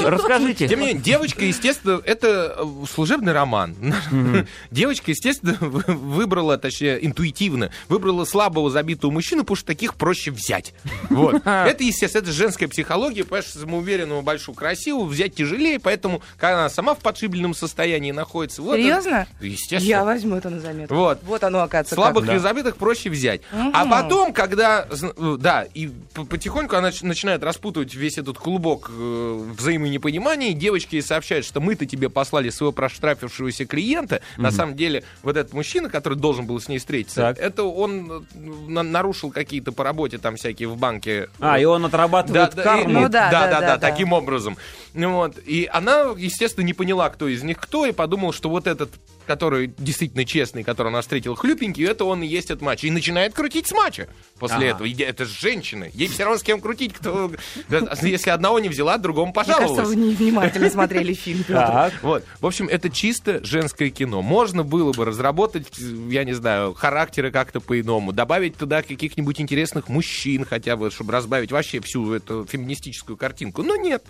[0.00, 0.68] Расскажите.
[0.68, 3.74] Тем не менее, девочка, естественно, естественно, это э, служебный роман.
[4.70, 10.74] Девочка, естественно, вы- выбрала, точнее, интуитивно, выбрала слабого забитого мужчину, потому что таких проще взять.
[11.10, 11.36] Вот.
[11.46, 16.94] Это, естественно, это женская психология, понимаешь, самоуверенного, большую, красивую взять тяжелее, поэтому, когда она сама
[16.94, 18.62] в подшибленном состоянии находится...
[18.62, 19.26] Вот Серьезно?
[19.38, 19.88] это- естественно.
[19.88, 20.94] Я возьму это на заметку.
[20.94, 21.20] Вот.
[21.22, 22.36] Вот оно, оказывается, Слабых как.
[22.36, 23.42] и забитых проще взять.
[23.52, 29.52] А потом, когда, э, да, и потихоньку она нач- начинает распутывать весь этот клубок э,
[29.58, 34.22] взаимонепонимания, и девочки ей сообщают, что мы-то тебе послали своего проштрафившегося клиента.
[34.38, 37.38] На самом деле, вот этот мужчина, который должен был с ней встретиться, Так.
[37.38, 41.28] это он э, на- нарушил какие-то по работе там всякие в банке.
[41.40, 42.90] А, и он отрабатывает Да, да, карму.
[42.90, 43.78] и- Ну да, да, да, да, да, да, да.
[43.78, 44.56] таким образом.
[44.94, 45.36] Ну Вот.
[45.44, 48.90] И она, естественно, не поняла, кто из них кто, и подумала, что вот этот,
[49.28, 52.86] который действительно честный, которого она встретила хлюпенький, это он и есть от матча.
[52.86, 54.66] И начинает крутить с матча после Ага.
[54.66, 54.86] этого.
[54.86, 55.86] И Это же женщина.
[55.92, 57.30] Ей все равно с кем крутить, кто...
[58.02, 61.44] Если одного не взяла, другому Мне кажется, вы невнимательно смотрели фильм.
[61.44, 61.92] Петр.
[62.02, 62.24] Вот.
[62.40, 64.22] В общем, это чисто женское кино.
[64.22, 65.66] Можно было бы разработать,
[66.08, 71.52] я не знаю, характеры как-то по-иному, добавить туда каких-нибудь интересных мужчин хотя бы, чтобы разбавить
[71.52, 73.62] вообще всю эту феминистическую картинку.
[73.62, 74.02] Но нет.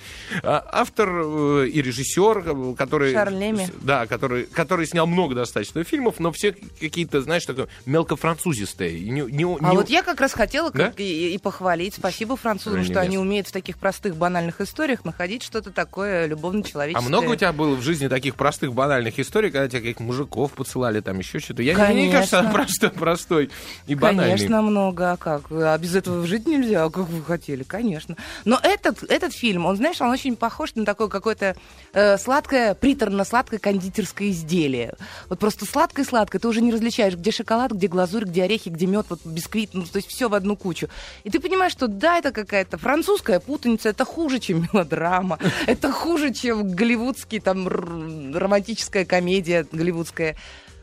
[0.45, 3.13] А, Автор э, и режиссер, э, который...
[3.13, 3.69] Шарль Леми.
[3.83, 8.99] Да, который, который снял много достаточно фильмов, но все какие-то, знаешь, такое мелкофранцузистые.
[8.99, 10.87] И не- не- А не- вот я как раз хотела Да?
[10.91, 11.95] как и, и похвалить.
[11.95, 17.09] Спасибо французам, что они умеют в таких простых банальных историях находить что-то такое А любовно-человеческое.
[17.09, 21.01] много у тебя было в жизни таких простых банальных историй, когда тебя каких мужиков посылали,
[21.01, 21.63] там еще что-то?
[21.63, 22.13] Я не- мне Конечно.
[22.13, 23.51] кажется, она просто простой
[23.87, 24.35] и банальный.
[24.37, 25.13] Конечно, много.
[25.13, 25.43] А как?
[25.51, 26.85] А без этого жить нельзя?
[26.85, 27.63] А как вы хотели?
[27.63, 28.17] Конечно.
[28.45, 31.57] Но этот, этот фильм, он, знаешь, он очень похож на такое какое-то
[31.93, 34.95] э, сладкое, приторно-сладкое кондитерское изделие.
[35.29, 36.41] Вот просто сладкое-сладкое.
[36.41, 39.85] Ты уже не различаешь, где шоколад, где глазурь, где орехи, где мед, вот бисквит, ну,
[39.85, 40.89] то есть все в одну кучу.
[41.25, 46.33] И ты понимаешь, что да, это какая-то французская путаница, это хуже, чем мелодрама, это хуже,
[46.33, 50.37] чем голливудский, там, романтическая комедия голливудская.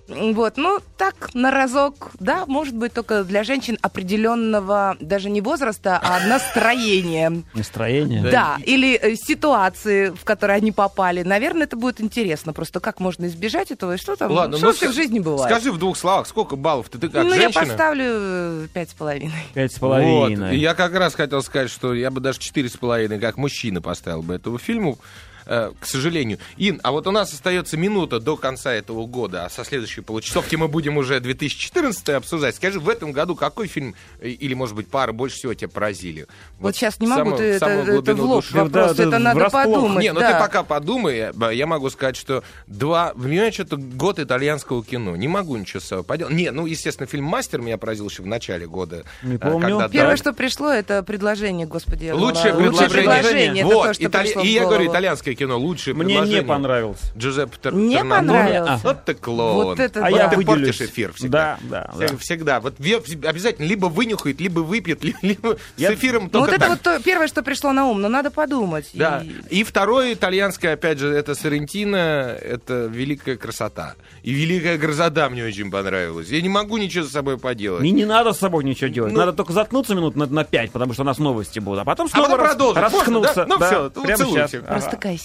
[0.07, 5.99] Вот, ну, так, на разок, да, может быть, только для женщин определенного, даже не возраста,
[6.01, 7.43] а настроения.
[7.55, 8.21] Настроение.
[8.21, 11.23] Да, или э, ситуации, в которые они попали.
[11.23, 12.53] Наверное, это будет интересно.
[12.53, 15.51] Просто как можно избежать этого и что там, Ладно, что ну, в жизни бывает.
[15.51, 17.65] Скажи в двух словах, сколько баллов ты, ты как ну, я женщина?
[17.65, 19.43] поставлю э, пять с половиной.
[19.55, 20.57] Пять с половиной.
[20.57, 24.21] Я как раз хотел сказать, что я бы даже четыре с половиной как мужчина поставил
[24.21, 24.99] бы этому фильму.
[25.45, 26.39] Э, К сожалению.
[26.57, 30.55] Ин, а вот у нас остается минута до конца этого года, а со следующей получасовки
[30.55, 32.55] мы будем уже 2014 обсуждать.
[32.55, 36.27] Скажи, в этом году какой фильм э, или, может быть, пара больше всего тебя поразили?
[36.59, 38.55] Вот, сейчас не могу, самую- ты, это, самую это глубину в лоб души.
[38.55, 39.63] вопрос, Да, да, это надо врасплох.
[39.65, 40.03] подумать.
[40.03, 40.33] Не, ну да.
[40.33, 45.27] ты пока подумай, я- я могу сказать, что два, понимаешь, что-то год итальянского кино, не
[45.27, 46.33] могу ничего с собой поделать.
[46.33, 49.03] Не, ну, естественно, фильм «Мастер» меня поразил еще в начале года.
[49.23, 49.59] Не э, помню.
[49.77, 50.17] когда Первое, дали.
[50.19, 52.09] что пришло, это предложение, господи.
[52.11, 53.03] Лучшее Лучшее предложение.
[53.21, 54.93] предложение, это вот, то, что итали- И я говорю, голову.
[55.35, 56.41] Кино, лучшее Мне предложение.
[56.41, 57.05] не понравился.
[57.17, 58.27] Джузеппе Тер- Не Торнадо.
[58.27, 58.79] понравился.
[58.83, 59.65] Вот ты клоун.
[59.65, 60.67] Вот это А Вот я ты выделюсь.
[60.75, 61.57] портишь эфир всегда.
[61.61, 62.17] Да, да, Всег- да.
[62.17, 62.59] Всегда.
[62.61, 66.59] Вот обязательно либо вынюхает, либо выпьет, ли- либо Я- с эфиром Ну, только вот это
[66.59, 66.69] так.
[66.69, 68.89] вот то, первое, что пришло на ум, но надо подумать.
[68.93, 69.23] Да.
[69.49, 73.95] И- И второе итальянское, опять же, это Соррентино, это «Великая красота».
[74.23, 76.29] И «Великая красота» мне очень понравилась.
[76.29, 77.83] Я не могу ничего с собой поделать.
[77.83, 79.11] И не надо с собой ничего делать.
[79.13, 81.81] Ну- Надо только заткнуться минут на, на пять, потому что у нас новости будут.
[81.81, 82.81] А потом А снова потом рас- продолжим.
[82.83, 83.35] Можно, раскнуться.
[83.35, 83.45] да?
[83.47, 84.53] Ну Да, всё, прямо сейчас.
[84.53, 84.73] Ага.
[84.75, 85.24] Растыкайся.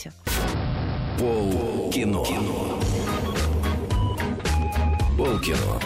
[1.19, 2.25] Пол кино.
[5.17, 5.81] Пол кино.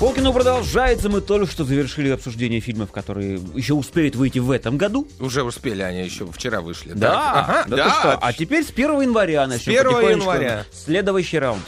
[0.00, 1.10] Полкино продолжается.
[1.10, 5.06] Мы только что завершили обсуждение фильмов, которые еще успеют выйти в этом году.
[5.18, 6.94] Уже успели, они еще вчера вышли.
[6.94, 8.18] Да, Так, ага, да, ты что?
[8.22, 10.20] А теперь с 1 января начнем 1 потихонечку.
[10.20, 10.64] января.
[10.72, 11.62] Следующий раунд.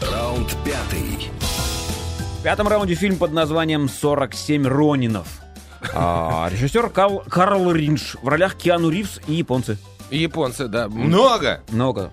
[0.00, 1.30] Раунд пятый.
[2.40, 5.28] В пятом раунде фильм под названием «47 Ронинов».
[5.94, 8.16] А, режиссер Карл, Карл Ринш.
[8.22, 9.78] В ролях Киану Ривз и японцы.
[10.10, 10.88] И японцы, да.
[10.88, 11.62] Много.
[11.68, 12.10] Много.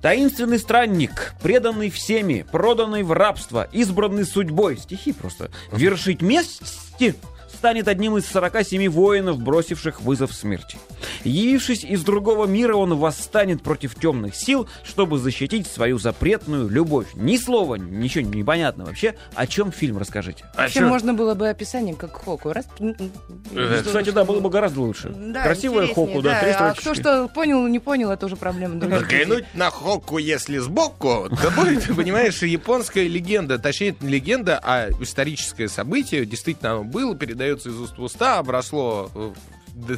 [0.00, 7.14] Таинственный странник, преданный всеми, проданный в рабство, избранный судьбой, стихи просто, вершить мести
[7.56, 10.78] станет одним из 47 воинов, бросивших вызов смерти.
[11.24, 17.08] Явившись из другого мира, он восстанет против темных сил, чтобы защитить свою запретную любовь.
[17.14, 19.14] Ни слова, ничего не понятно вообще.
[19.34, 20.44] О чем фильм, расскажите.
[20.54, 20.88] А Вообще чё?
[20.88, 22.52] можно было бы описанием, как Хоку.
[22.52, 22.66] Раз...
[22.80, 25.08] Э, Кстати, да, было бы гораздо лучше.
[25.16, 28.76] Да, Красивая хоку, да, три А кто что понял, не понял, это уже проблема.
[28.76, 34.90] Взглянуть на Хокку, если сбоку, то будет, понимаешь, японская легенда, точнее, это не легенда, а
[35.00, 37.14] историческое событие, действительно оно было,
[37.56, 39.32] передается из уст в уста, обросло э,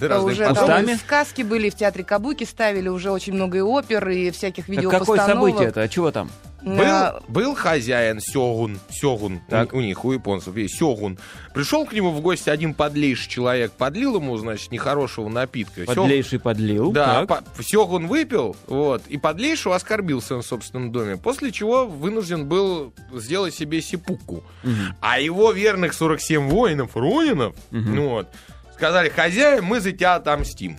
[0.09, 4.31] разными уже там сказки были, в театре Кабуки ставили уже очень много и опер, и
[4.31, 5.51] всяких Так какое видеопостановок.
[5.51, 5.83] событие это?
[5.83, 6.31] А чего там?
[6.63, 9.73] Был, был хозяин Сёгун, Сёгун, Так.
[9.75, 11.19] у, них, у японцев есть Сёгун.
[11.55, 15.83] Пришел к нему в гости один подлейший человек, подлил ему, значит, нехорошего напитка.
[15.83, 16.91] Сёгун- Подлейший подлил.
[16.91, 17.45] Да, так.
[17.55, 22.93] по- Сёгун выпил, вот, и подлейшего оскорбил в своем собственном доме, после чего вынужден был
[23.13, 24.43] сделать себе сипуку.
[24.65, 24.97] Мгм.
[25.01, 28.29] А его верных 47 воинов, ронинов, ну вот,
[28.75, 30.77] сказали, хозяин, мы за тебя отомстим.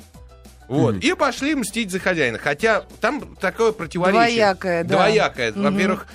[0.70, 1.00] Вот, Мгм.
[1.02, 2.38] и пошли мстить за хозяина.
[2.38, 4.22] Хотя там такое противоречие.
[4.54, 4.96] Двоякое, да.
[4.96, 5.52] Двоякое.
[5.52, 5.64] Мгм.
[5.64, 6.08] Во-первых,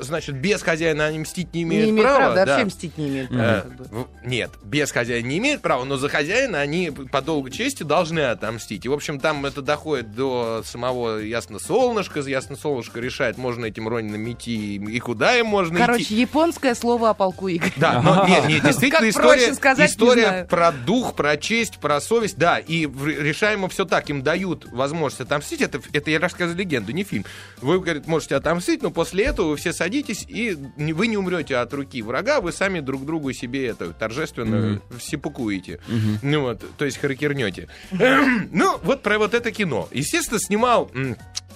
[0.00, 2.18] значит, без хозяина они мстить не имеют Не имеет права.
[2.18, 3.60] права, да, вообще мстить не имеет Э, права.
[3.60, 4.06] как бы.
[4.24, 8.84] Нет, без хозяина не имеет права, но за хозяина они по долгу чести должны отомстить.
[8.84, 12.20] И, в общем, там это доходит до самого Ясно Солнышка.
[12.20, 16.14] Ясно Солнышко решает, можно этим Ронинам идти и куда им можно Короче, идти.
[16.14, 17.72] японское слово о полку Игоря.
[17.76, 22.38] Да, но нет, нет, действительно Как история, сказать, история про дух, про честь, про совесть,
[22.38, 27.04] да, и решаемо все так, им дают возможность отомстить, это, это я рассказываю легенду, не
[27.04, 27.24] фильм.
[27.60, 32.00] Вы, говорит, можете отомстить, но после этого все садитесь, и вы не умрете от руки
[32.02, 35.80] врага, вы сами друг другу себе это торжественно сипукуете.
[36.22, 37.68] Ну вот, то есть харакернете.
[38.50, 39.88] Ну, вот про вот это кино.
[39.92, 40.90] Естественно, снимал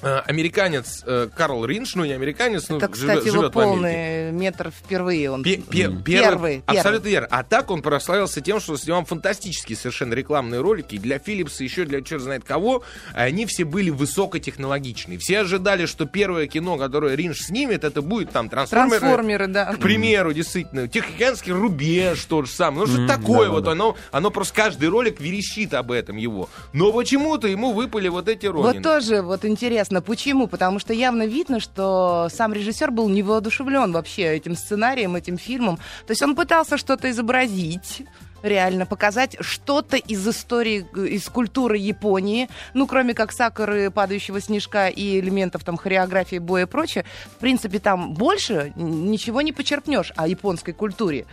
[0.02, 3.58] э, американец э, Карл Ринш, ну не американец, ну Это, живет- кстати, его живет в
[3.58, 3.74] Америке.
[3.76, 5.42] полный метр впервые он.
[5.42, 7.28] Пе- пе- первый- Первый, Абсолютно верно.
[7.30, 12.02] А так он прославился тем, что снимал фантастические совершенно рекламные ролики для Philips, еще для
[12.02, 12.82] черт знает кого.
[13.14, 15.18] Они все были высокотехнологичные.
[15.18, 19.00] Все ожидали, что первое кино, которое Ринж снимет, это будет там трансформеры.
[19.00, 19.72] Трансформеры, да.
[19.74, 22.86] К примеру, действительно, Тихоокеанский рубеж, то же самое.
[22.86, 23.72] Ну, что такое да, вот, да.
[23.72, 26.48] оно, оно просто каждый ролик верещит об этом его.
[26.72, 28.74] Но почему-то ему выпали вот эти Ронины.
[28.74, 30.46] Вот тоже вот интересно, почему?
[30.46, 35.76] Потому что явно видно, что сам режиссер был не воодушевлен вообще этим сценарием, этим фильмом.
[36.06, 38.04] То есть он пытался что-то изобразить
[38.42, 45.20] реально показать что-то из истории, из культуры Японии, ну, кроме как сакуры, падающего снежка и
[45.20, 47.04] элементов там хореографии, боя и прочее.
[47.36, 51.26] В принципе, там больше ничего не почерпнешь о японской культуре.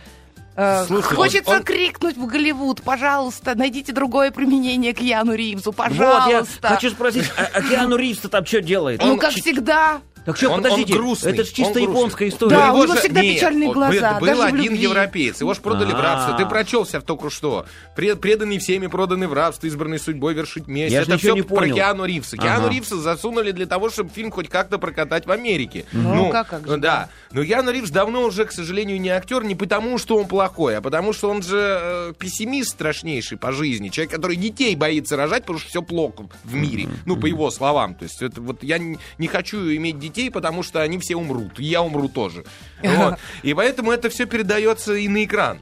[0.56, 5.70] Э, Слушай, Хочется он- он- крикнуть в Голливуд, пожалуйста, найдите другое применение к Яну Ривзу,
[5.70, 6.68] Вот, я пожалуйста.
[6.68, 9.00] хочу спросить, а, а Киану Ривз-то там что делает?
[9.02, 10.00] Ну, Он как всегда.
[10.24, 11.82] Так что, Он- он подождите, грустный, это же чисто он грустный.
[11.94, 12.56] японская история.
[12.56, 15.54] Да, его у него же- всегда нет, печальные глаза, Был, даже в один европеец, его
[15.54, 16.36] же продали в рабство.
[16.36, 16.46] Ты А.
[16.46, 17.66] прочел себя только что.
[17.96, 20.92] Пред- преданный всеми, проданный в рабство, избранный судьбой вершить месть.
[20.92, 21.74] Я Это все не про понял.
[21.74, 22.36] Киану Ривза.
[22.36, 22.74] Киану Ага.
[22.74, 25.86] Ривза засунули для того, чтобы фильм хоть как-то прокатать в Америке.
[25.92, 27.08] Ну, как, как же, Да.
[27.32, 30.80] Но Киану Ривз давно уже, к сожалению, не актер не потому, что он плохой, а
[30.80, 33.88] потому, что он же э, пессимист страшнейший по жизни.
[33.88, 36.88] Человек, который детей боится рожать, потому что все плохо в мире.
[37.06, 37.94] Ну, по его словам.
[37.94, 41.58] То есть, это вот я не, не хочу иметь детей, потому что они все умрут.
[41.58, 42.44] И я умру тоже.
[42.82, 43.18] Вот.
[43.42, 45.60] И поэтому это все передается и на экран.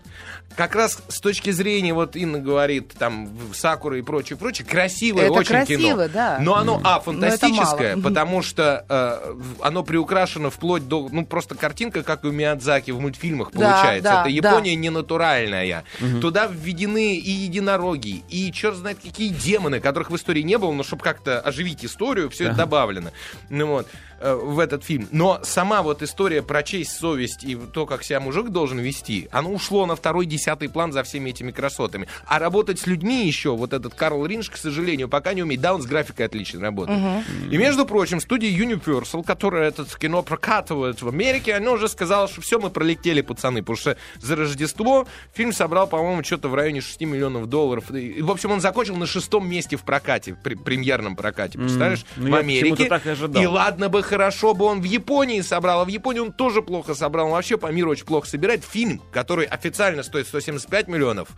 [0.56, 5.32] Как раз с точки зрения, вот Инна говорит, там, Сакура и прочее, прочее, красивое Это
[5.34, 6.08] очень красиво, кино.
[6.12, 6.38] да.
[6.40, 12.24] Но оно, а, фантастическое, потому что э, оно приукрашено вплоть до, ну, просто картинка, как
[12.24, 14.02] у Миядзаки в мультфильмах Да, получается.
[14.02, 14.48] да, Это да.
[14.48, 15.84] Япония ненатуральная.
[16.20, 20.82] Туда введены и единороги, и черт знает какие демоны, которых в истории не было, но
[20.82, 23.10] чтобы как-то оживить историю, все это добавлено.
[23.48, 23.86] Ну вот
[24.20, 25.08] э, в этот фильм.
[25.12, 29.50] Но сама вот история про честь, совесть и то, как себя мужик должен вести, оно
[29.52, 32.06] ушло на второй, десятый план за всеми этими красотами.
[32.26, 35.60] А работать с людьми еще, вот этот Карл Ринш, к сожалению, пока не умеет.
[35.60, 37.24] Да, он с графикой отлично работает.
[37.50, 42.40] И, между прочим, студия Universal, которая это кино прокатывает в Америке, она уже сказала, что
[42.40, 47.00] все, мы пролетели, пацаны, потому что за Рождество фильм собрал, по-моему, что-то в районе 6
[47.02, 47.90] миллионов долларов.
[47.90, 52.30] И, в общем, он закончил на шестом месте в прокате, при- премьерном прокате, представляешь, Ну,
[52.30, 52.84] в Америке.
[52.86, 53.42] так и ожидал.
[53.42, 56.94] И ладно бы хорошо бы он в Японии собрал, а в Японии он тоже плохо
[56.94, 57.26] собрал.
[57.26, 58.64] Он вообще по миру очень плохо собирает.
[58.64, 61.28] Фильм, который официально стоит 175 миллионов,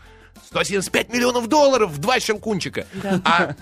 [0.46, 2.86] 175 миллионов долларов в два щелкунчика.
[3.24, 3.54] А,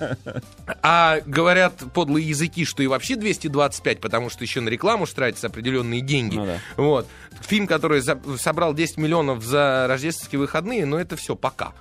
[0.83, 6.01] а говорят подлые языки, что и вообще 225, потому что еще на рекламу тратятся определенные
[6.01, 6.37] деньги.
[6.37, 6.59] Ну да.
[6.77, 7.07] Вот.
[7.43, 11.73] Фильм, который за- собрал 10 миллионов за рождественские выходные, но это все пока.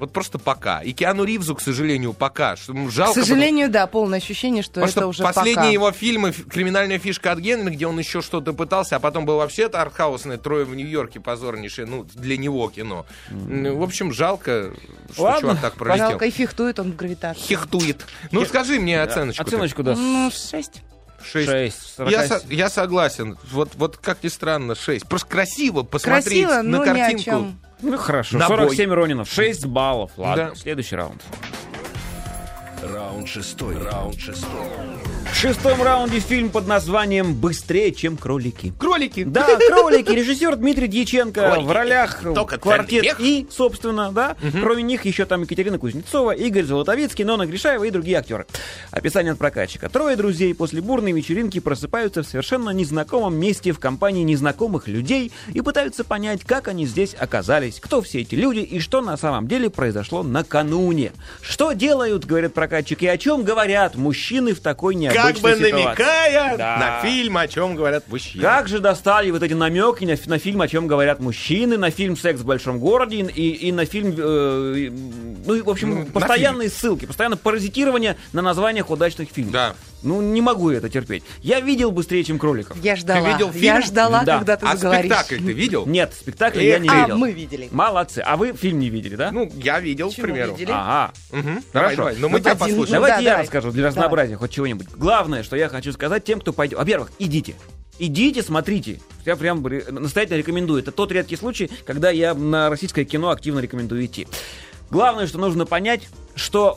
[0.00, 0.80] Вот просто пока.
[0.80, 2.56] И Киану Ривзу, к сожалению, пока.
[2.56, 5.54] Что, ну, К жалко, потому- сожалению, да, полное ощущение, что Потому это что уже последние
[5.56, 5.68] пока.
[5.68, 9.64] его фильмы «Криминальная фишка от Генри», где он еще что-то пытался, а потом был вообще
[9.64, 13.04] это артхаусное «Трое в Нью-Йорке» позорнейшее, ну, для него кино.
[13.30, 14.72] Ну, В общем, жалко,
[15.12, 16.08] что Ладно, чувак так пролетел.
[16.10, 17.42] Жалко, и фехтует он в гравитации.
[17.42, 18.06] Хехтует.
[18.32, 19.42] Ну, скажи мне оценочку.
[19.42, 19.94] Оценочку, да.
[19.96, 20.82] Ну, шесть.
[21.22, 21.50] Шесть.
[21.50, 21.94] Шесть.
[21.98, 22.26] Я, 40.
[22.26, 23.36] со- я согласен.
[23.52, 25.06] Вот, вот как ни странно, 6.
[25.06, 27.52] Просто красиво посмотреть Красиво, на но ни о картинку.
[27.82, 28.38] Ну, хорошо.
[28.38, 28.58] На бой.
[28.58, 29.28] 47 Ронинов.
[29.28, 30.12] 6 баллов.
[30.16, 30.54] Ладно, Да.
[30.54, 31.22] следующий раунд.
[32.82, 33.76] Раунд шестой.
[33.82, 34.48] Раунд шестой.
[35.26, 38.72] В шестом раунде фильм под названием «Быстрее, чем кролики».
[38.78, 39.24] Кролики.
[39.24, 40.10] Да, кролики.
[40.10, 41.66] Режиссер Дмитрий Дьяченко Кролики.
[41.66, 43.16] в ролях Только квартет.
[43.18, 44.36] И, собственно, да.
[44.60, 48.46] Кроме них еще там Екатерина Кузнецова, Игорь Золотовицкий, Нона Гришаева и другие актеры.
[48.90, 49.88] Описание от прокатчика.
[49.88, 55.60] Трое друзей после бурной вечеринки просыпаются в совершенно незнакомом месте в компании незнакомых людей и
[55.60, 59.70] пытаются понять, как они здесь оказались, кто все эти люди и что на самом деле
[59.70, 61.12] произошло накануне.
[61.40, 65.70] Что делают, говорят прокатчики, и о чем говорят мужчины в такой необычной Как бы ситуации.
[65.72, 66.76] намекая Да.
[66.78, 68.42] на фильм, о чем говорят мужчины.
[68.42, 72.16] Как же достали вот эти намеки на, на фильм, о чем говорят мужчины, на фильм
[72.16, 74.14] «Секс в большом городе» и, и на фильм...
[74.16, 74.90] э,
[75.46, 79.52] ну, и, в общем, Ну, постоянные ссылки, постоянно паразитирование на названиях удачных фильмов.
[79.52, 79.74] Да.
[80.02, 81.22] Ну, не могу это терпеть.
[81.42, 82.76] Я видел «Быстрее, чем кроликов».
[82.82, 83.32] Я ждала.
[83.32, 83.82] видел Я фильм?
[83.86, 84.38] ждала, Да.
[84.38, 85.12] когда ты А заговоришь.
[85.12, 85.86] спектакль ты видел?
[85.86, 87.18] Нет, спектакль я не А, видел.
[87.18, 87.68] мы видели.
[87.70, 88.18] Молодцы.
[88.24, 89.30] А вы фильм не видели, да?
[89.30, 90.52] Ну, я видел, Почему к примеру.
[90.52, 90.70] видели?
[90.72, 91.12] Ага.
[91.30, 91.96] Давай, Хорошо.
[91.96, 92.16] давай.
[92.18, 92.86] Ну, мы Ну, тебя один послушаем.
[92.86, 93.42] Ну, Давайте да, я давай.
[93.44, 94.86] расскажу для разнообразия хоть чего-нибудь.
[94.96, 96.78] Главное, что я хочу сказать тем, кто пойдет.
[96.78, 97.54] Во-первых, идите.
[97.98, 98.98] Идите, смотрите.
[99.26, 100.80] Я прям настоятельно рекомендую.
[100.80, 104.26] Это тот редкий случай, когда я на российское кино активно рекомендую идти.
[104.90, 106.76] Главное, что нужно понять, что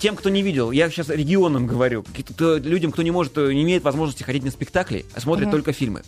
[0.00, 3.62] тем, кто не видел, я сейчас регионам говорю, кто- людям, кто не может, э, не
[3.62, 6.02] имеет возможности ходить на спектакли, а смотрит только фильмы.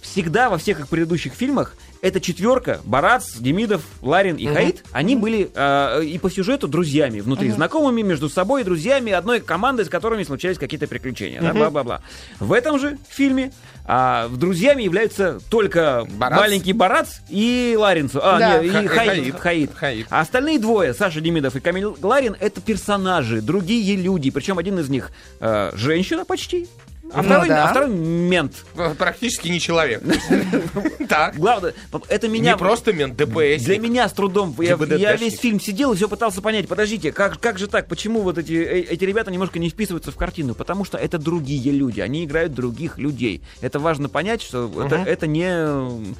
[0.00, 5.50] Всегда во всех их предыдущих фильмах эта четверка, Барац, Демидов, Ларин и Хаид, они были
[5.54, 10.58] э, и по сюжету друзьями, внутри знакомыми, между собой друзьями, одной командой, с которыми случались
[10.58, 11.40] какие-то приключения.
[11.40, 12.00] да, бла-бла-бла.
[12.38, 13.52] В этом же фильме
[13.86, 16.38] а, друзьями являются только Барац.
[16.38, 18.20] маленький Барац и Ларинцу.
[18.22, 18.58] А, Да.
[18.58, 18.88] не, и Ха- Хаид.
[18.88, 19.34] Хаид.
[19.38, 19.74] Хаид.
[19.74, 20.06] Хаид.
[20.10, 24.30] А остальные двое, Саша Демидов и Камиль Гларин, это персонажи, другие люди.
[24.30, 26.68] Причем один из них э, женщина почти,
[27.12, 27.64] а, Ну второй, да.
[27.64, 28.64] а второй мент.
[28.98, 30.02] Практически не человек.
[31.08, 31.36] Так.
[31.36, 31.72] Главное,
[32.08, 32.52] это меня...
[32.52, 33.62] Не просто мент, ДПС.
[33.62, 34.54] Для меня с трудом.
[34.58, 36.66] Я, весь фильм сидел и все пытался понять.
[36.66, 37.86] Подождите, как, как же так?
[37.86, 40.54] Почему вот эти, э- эти ребята немножко не вписываются в картину?
[40.56, 42.00] Потому что это другие люди.
[42.00, 43.40] Они играют других людей.
[43.60, 45.46] Это важно понять, что это, это не...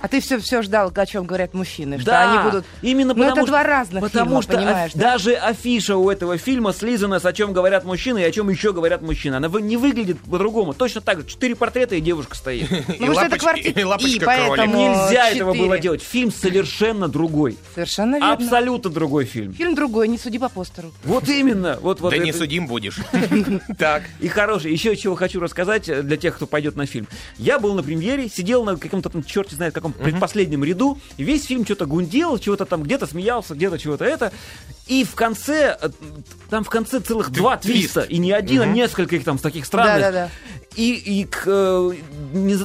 [0.01, 2.65] А ты все, все ждал, о чем говорят мужчины, Да, они будут...
[2.83, 6.73] именно Ну, потому это что, два разных потому фильма, что даже афиша у этого фильма
[6.73, 9.35] слизана с о чем говорят мужчины и о чем еще говорят мужчины.
[9.35, 10.75] Она вы- не выглядит по-другому.
[10.77, 11.27] Точно так же.
[11.27, 12.67] Четыре портрета и девушка стоит.
[12.99, 14.77] Ну, что это квартет и лапочка поэтому.
[14.77, 16.03] Нельзя этого было делать.
[16.03, 17.57] Фильм совершенно другой.
[17.75, 18.33] Совершенно верно.
[18.33, 19.53] Абсолютно другой фильм.
[19.53, 20.93] Фильм другой, не суди по постеру.
[21.05, 21.79] Вот именно.
[21.81, 22.99] Вот, вот Да не судим будешь.
[23.79, 24.05] Так.
[24.21, 24.73] И хороший.
[24.73, 27.07] Еще чего хочу рассказать э, для тех, кто пойдет на фильм.
[27.39, 30.99] Я был на премьере, сидел на каком-то там, черт знает каком, предпоследнем ряду.
[31.19, 34.33] Весь фильм что-то гундел, чего-то там где-то смеялся, где-то чего-то это.
[34.87, 35.91] И в конце, э,
[36.49, 37.95] там в конце целых два твист.
[37.95, 38.01] твиста.
[38.03, 40.01] И не один, а несколько их там с таких странных.
[40.01, 40.31] Да-да-да.
[40.77, 41.93] И, и к, э,
[42.35, 42.59] не,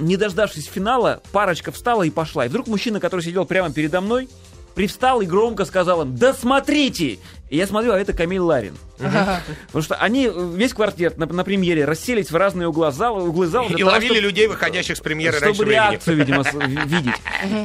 [0.00, 2.46] не дождавшись финала, парочка встала и пошла.
[2.46, 4.28] И вдруг мужчина, который сидел прямо передо мной,
[4.74, 7.18] привстал и громко сказал им «Да смотрите!»
[7.54, 8.74] И я смотрю, а это Камиль Ларин.
[8.98, 13.68] Потому что они, весь квартет на, на премьере, расселись в разные угла зала, углы зала.
[13.68, 15.90] И того, ловили чтобы- людей, выходящих с премьеры раньше чтобы времени.
[15.90, 16.42] реакцию, видимо,
[16.84, 17.14] видеть.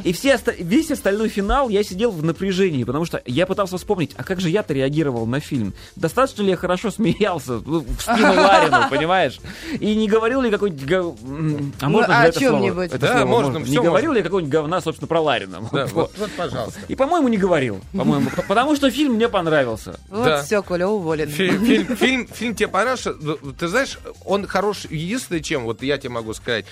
[0.04, 4.24] И все, весь остальной финал я сидел в напряжении, потому что я пытался вспомнить, а
[4.24, 5.74] как же я-то реагировал на фильм?
[5.96, 9.40] Достаточно ли я хорошо смеялся ну, в спину Ларину, понимаешь?
[9.80, 10.92] И не говорил ли какой-нибудь...
[10.92, 12.82] А Ну, можно о же это слово?
[12.86, 14.14] Это Да, слово можно, Не всё говорил можно.
[14.14, 15.62] ли я какого-нибудь говна, собственно, про Ларина?
[15.72, 15.92] Да, Вот.
[15.94, 16.80] вот, вот, пожалуйста.
[16.88, 17.82] И, по-моему, не говорил.
[17.96, 19.79] По-моему, потому что фильм мне понравился.
[20.10, 20.44] Вот Да.
[20.44, 21.30] все, Коля уволен.
[21.30, 23.14] Фильм, фильм, фильм, фильм тебе понравился?
[23.20, 24.86] Ну, Ты знаешь, он хорош.
[24.90, 26.66] Единственное, чем, вот я тебе могу сказать,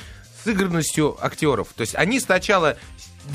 [0.43, 1.69] с игранностью актеров.
[1.75, 2.77] То есть они сначала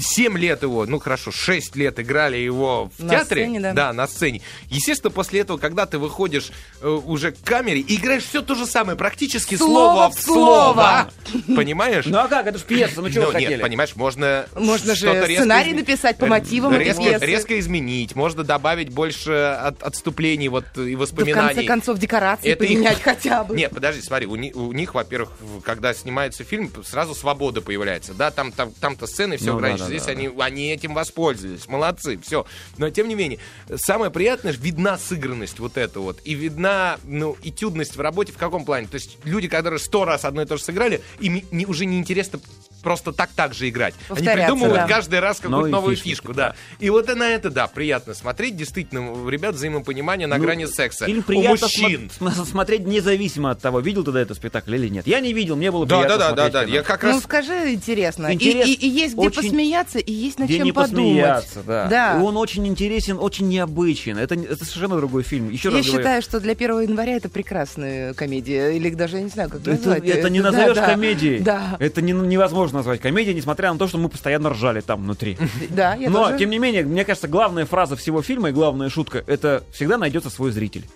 [0.01, 3.43] 7 лет его, ну хорошо, 6 лет играли его в На театре.
[3.45, 3.93] сцене, да.
[3.93, 4.41] на сцене.
[4.69, 6.51] Естественно, после этого, когда ты выходишь
[6.81, 10.23] э, уже к камере и играешь все то же самое, практически Слово слово, в в
[10.23, 11.11] слово.
[11.57, 12.05] Понимаешь?
[12.07, 12.47] Ну а как?
[12.47, 13.63] Это ж пьеса, ну чего Ну, нет, хотели?
[13.63, 19.83] понимаешь, можно Можно же сценарий написать по мотивам этой резко, изменить, можно добавить больше от-
[19.83, 21.55] отступлений вот и Да в воспоминаний.
[21.55, 23.57] конце концов декорации поменять хотя бы.
[23.57, 25.31] Нет, подожди, смотри, у, ни- у них, во-первых,
[25.65, 28.15] когда снимается фильм, сразу свобода появляется.
[28.15, 29.82] Да, там, там, там-то сцены все Ну, ограничены.
[29.83, 31.67] Да, да, Здесь да, они, они этим воспользовались.
[31.69, 32.47] Молодцы, все.
[32.79, 33.39] Но тем не менее,
[33.77, 36.21] самое приятное, видна сыгранность вот эта вот.
[36.25, 38.87] И видна, ну, этюдность в работе в каком плане?
[38.87, 42.41] То есть люди, которые сто раз одно и то же сыграли, им не- уже неинтересно
[42.83, 43.95] просто так так же играть.
[44.09, 44.87] Они придумывают да.
[44.89, 46.55] каждый раз какую-то Новые новую фишку, да.
[46.81, 48.57] И вот и на это, да, приятно смотреть.
[48.57, 51.07] Действительно, у ребят взаимопонимание на Ну, грани секса.
[51.07, 52.11] Фильм у приятно мужчин.
[52.19, 55.07] смо- см- смотреть независимо от того, видел ты до этого спектакль или нет.
[55.07, 56.65] Я не видел, мне было Да, приятно да, да, да, смотреть да.
[56.65, 56.75] кино.
[56.77, 58.27] Я как Ну раз скажи, интересно.
[58.29, 60.97] И- Интерес И, и есть где очень- посмеяться, и есть над Где чем не подумать.
[61.23, 61.87] посмеяться, да.
[61.87, 62.19] Да.
[62.19, 64.19] И он очень интересен, очень необычен.
[64.19, 65.51] Это, это совершенно другой фильм.
[65.51, 66.01] Еще Я раз говорю.
[66.03, 68.71] считаю, что для 1 января это прекрасная комедия.
[68.71, 70.05] Или даже, я не знаю, как Это, назвать.
[70.07, 70.87] это не Да, назовешь да.
[70.87, 71.39] комедией.
[71.41, 75.37] Да, Это не- невозможно назвать комедией, несмотря на то, что мы постоянно ржали там внутри.
[75.71, 78.89] да, я Но, тоже- тем не менее, мне кажется, главная фраза всего фильма и главная
[78.89, 80.87] шутка— это всегда найдется свой зритель.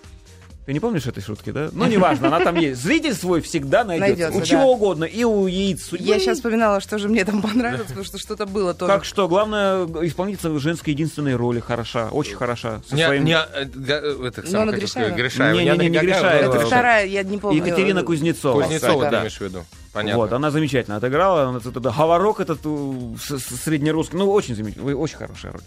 [0.67, 1.69] Ты не помнишь этой шутки, да?
[1.71, 2.83] Ну, неважно, она там есть.
[2.83, 4.09] Зритель свой всегда найдется.
[4.09, 4.45] Найдется, у да.
[4.45, 5.05] чего угодно.
[5.05, 6.03] И у яиц судьбы.
[6.05, 8.91] Я сейчас вспоминала, что же мне там понравилось, потому что что-то было тоже.
[8.91, 9.29] Как что?
[9.29, 12.09] Главное, исполнительница женской единственной роли хороша.
[12.09, 12.81] Очень хороша.
[12.85, 13.23] Со Не, своим...
[13.23, 15.53] не, э, э, это, Ну, сам она хотел сказать, Гришаева?
[15.55, 15.57] Гришаева.
[15.57, 16.47] Не, не, не, не Гришаева.
[16.49, 17.63] Это это вторая, я не помню.
[17.65, 18.61] Екатерина Кузнецова.
[18.61, 19.09] Кузнецова, Да.
[19.09, 19.63] ты имеешь в виду.
[19.93, 20.17] Понятно.
[20.17, 21.43] Вот, она замечательно отыграла.
[21.43, 24.17] Она, этот, говорок этот у, с- с- среднерусский.
[24.17, 24.97] Ну, очень замечательно.
[24.97, 25.61] Очень хорошая роль.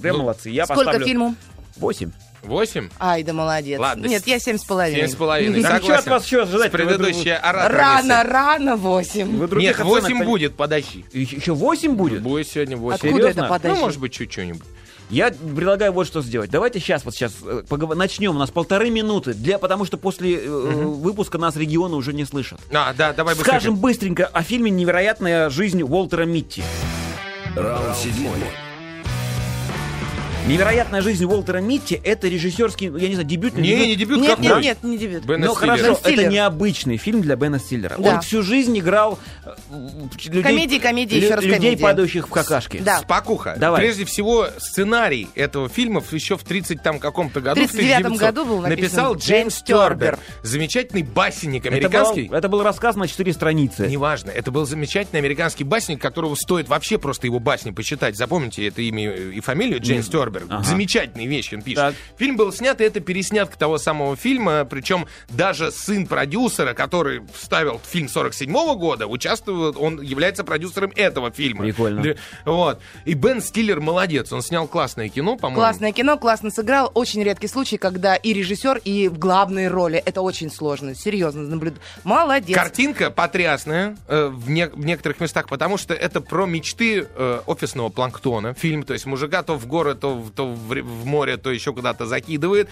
[0.00, 0.48] Прям Ну, молодцы.
[0.48, 1.34] Я Сколько поставлю фильму?
[1.76, 2.10] 8.
[2.42, 2.88] Восемь?
[2.98, 3.78] Ай, да молодец.
[3.78, 5.00] Ладно, Нет, я семь с половиной.
[5.00, 5.62] Семь с половиной.
[5.62, 6.70] Так что от вас еще ожидать?
[6.70, 7.78] Предыдущая ораторница.
[7.78, 9.46] Рано, рано восемь.
[9.56, 11.04] Нет, восемь будет, подожди.
[11.12, 12.22] Еще 8 будет?
[12.22, 12.94] Будет сегодня восемь.
[12.94, 13.40] Откуда Серьезно?
[13.40, 13.78] это подожди?
[13.78, 14.54] Ну, может быть, чуть-чуть.
[15.10, 16.50] Я предлагаю вот что сделать.
[16.50, 18.36] Давайте сейчас, вот сейчас э, погов- начнем.
[18.36, 22.60] У нас полторы минуты, для, потому что после э, выпуска нас регионы уже не слышат.
[22.72, 23.52] А, да, давай быстрее.
[23.52, 26.62] Скажем быстренько о фильме «Невероятная жизнь Уолтера Митти».
[27.56, 28.34] Раунд седьмой.
[30.48, 33.86] «Невероятная жизнь Уолтера Митти»— это режиссерский, я не знаю, дебютный Не, дебют.
[33.88, 34.46] не дебют Нет, какой?
[34.46, 35.24] нет, нет, не дебют.
[35.26, 35.76] Бен Ну Стиллер.
[35.76, 36.20] хорошо, Стиллер.
[36.20, 37.96] это необычный фильм для Бена Стиллера.
[37.98, 38.14] Да.
[38.14, 39.50] Он всю жизнь играл э,
[40.24, 41.82] людей, Комедии, комедии, еще раз людей, комедии.
[41.82, 42.78] падающих в какашки.
[42.78, 43.00] Да.
[43.00, 43.56] Спокуха.
[43.58, 43.82] Давай.
[43.82, 48.44] Прежде всего, сценарий этого фильма еще в 30 там каком-то году, В 39-м 1900, году
[48.46, 50.18] был написан написал Джеймс Тербер.
[50.42, 52.28] Замечательный басенник Это, американский.
[52.28, 53.86] был, это был рассказ на четыре страницы.
[53.86, 58.16] Неважно, это был замечательный американский басник, которого стоит вообще просто его басни почитать.
[58.16, 60.37] Запомните это имя и фамилию, Джеймс Тербер.
[60.48, 60.62] Ага.
[60.62, 61.76] Замечательные вещи он пишет.
[61.78, 61.94] Так.
[62.18, 67.80] Фильм был снят, и это переснятка того самого фильма, причем даже сын продюсера, который вставил
[67.84, 71.62] фильм 47 года, участвует, он является продюсером этого фильма.
[71.64, 72.14] Прикольно.
[72.44, 72.80] Вот.
[73.04, 75.60] И Бен Стиллер молодец, он снял классное кино, по-моему.
[75.60, 76.90] Классное кино, классно сыграл.
[76.94, 79.98] Очень редкий случай, когда и режиссер, и в главной роли.
[80.04, 80.94] Это очень сложно.
[80.94, 81.82] Серьезно наблюдаю.
[82.04, 82.56] Молодец.
[82.56, 87.88] Картинка потрясная э, в, не- в некоторых местах, потому что это про мечты э, офисного
[87.88, 88.54] планктона.
[88.54, 92.06] Фильм, то есть мужика то в горы, то, то в, в море, то еще куда-то
[92.06, 92.68] закидывает.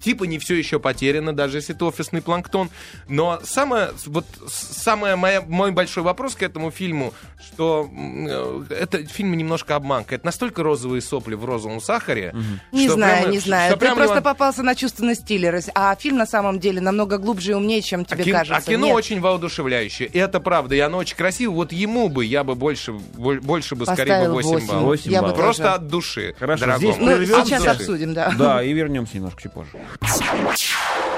[0.00, 2.70] Типа не все еще потеряно, даже если это офисный планктон.
[3.08, 7.12] Но самое, вот, самое моя, мой большой вопрос к этому фильму,
[7.42, 10.14] что э, это фильм немножко обманка.
[10.14, 12.34] Это настолько розовые сопли в розовом сахаре.
[12.72, 13.72] Не что знаю, прямо- не знаю.
[13.74, 15.60] Ты прямо просто его- попался на чувственно стиллера.
[15.74, 18.56] А фильм на самом деле намного глубже и умнее, чем тебе а, кин- кажется.
[18.56, 18.96] а кино Нет.
[18.96, 20.08] очень воодушевляющее.
[20.08, 20.74] И это правда.
[20.74, 21.52] И оно очень красиво.
[21.52, 24.66] Вот ему бы я бы больше, боль- больше бы скорее бы Поставил 8 восемь.
[24.68, 24.82] баллов.
[24.84, 25.38] Восемь Я бы баллов.
[25.38, 25.74] Просто тоже.
[25.74, 26.34] от души.
[26.38, 26.92] Хорошо, дорогому.
[26.92, 27.70] здесь Ну, сейчас души.
[27.76, 28.32] обсудим, да.
[28.38, 29.70] Да, и вернемся немножко чуть позже.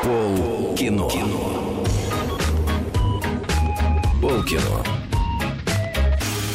[0.03, 1.09] Пол кино.
[4.21, 4.85] Пол кино.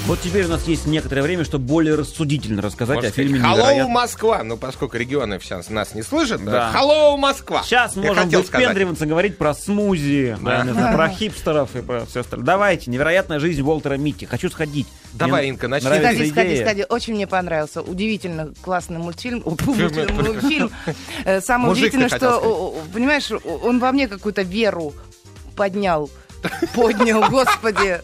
[0.08, 3.58] Вот теперь у нас есть некоторое время, чтобы более рассудительно рассказать Можно о фильме сказать,
[3.58, 3.93] Hello, «Невероятно».
[3.93, 4.43] Москва.
[4.43, 6.72] Ну, поскольку регионы сейчас нас не слышат, Да.
[6.74, 7.62] Hello, Москва.
[7.64, 8.68] Сейчас Я можем хотел быть сказать.
[8.68, 10.64] пендриваться, говорить про смузи, Да.
[10.64, 12.45] знаю, про хипстеров и про все остальное.
[12.45, 14.26] Давайте, «Невероятная жизнь Уолтера Митти».
[14.26, 14.88] Хочу сходить.
[15.12, 15.89] Давай, Мне Инка, начни.
[15.89, 16.66] Сходи, сходи, идея.
[16.66, 16.86] сходи.
[16.88, 17.82] Очень мне понравился.
[17.82, 19.43] Удивительно классный мультфильм.
[19.58, 20.72] Фильм, мультфильм.
[21.26, 23.30] Э, Самое удивительное, что, понимаешь,
[23.62, 24.93] он во мне какую-то веру
[25.58, 26.10] поднял.
[26.74, 27.99] Поднял, господи,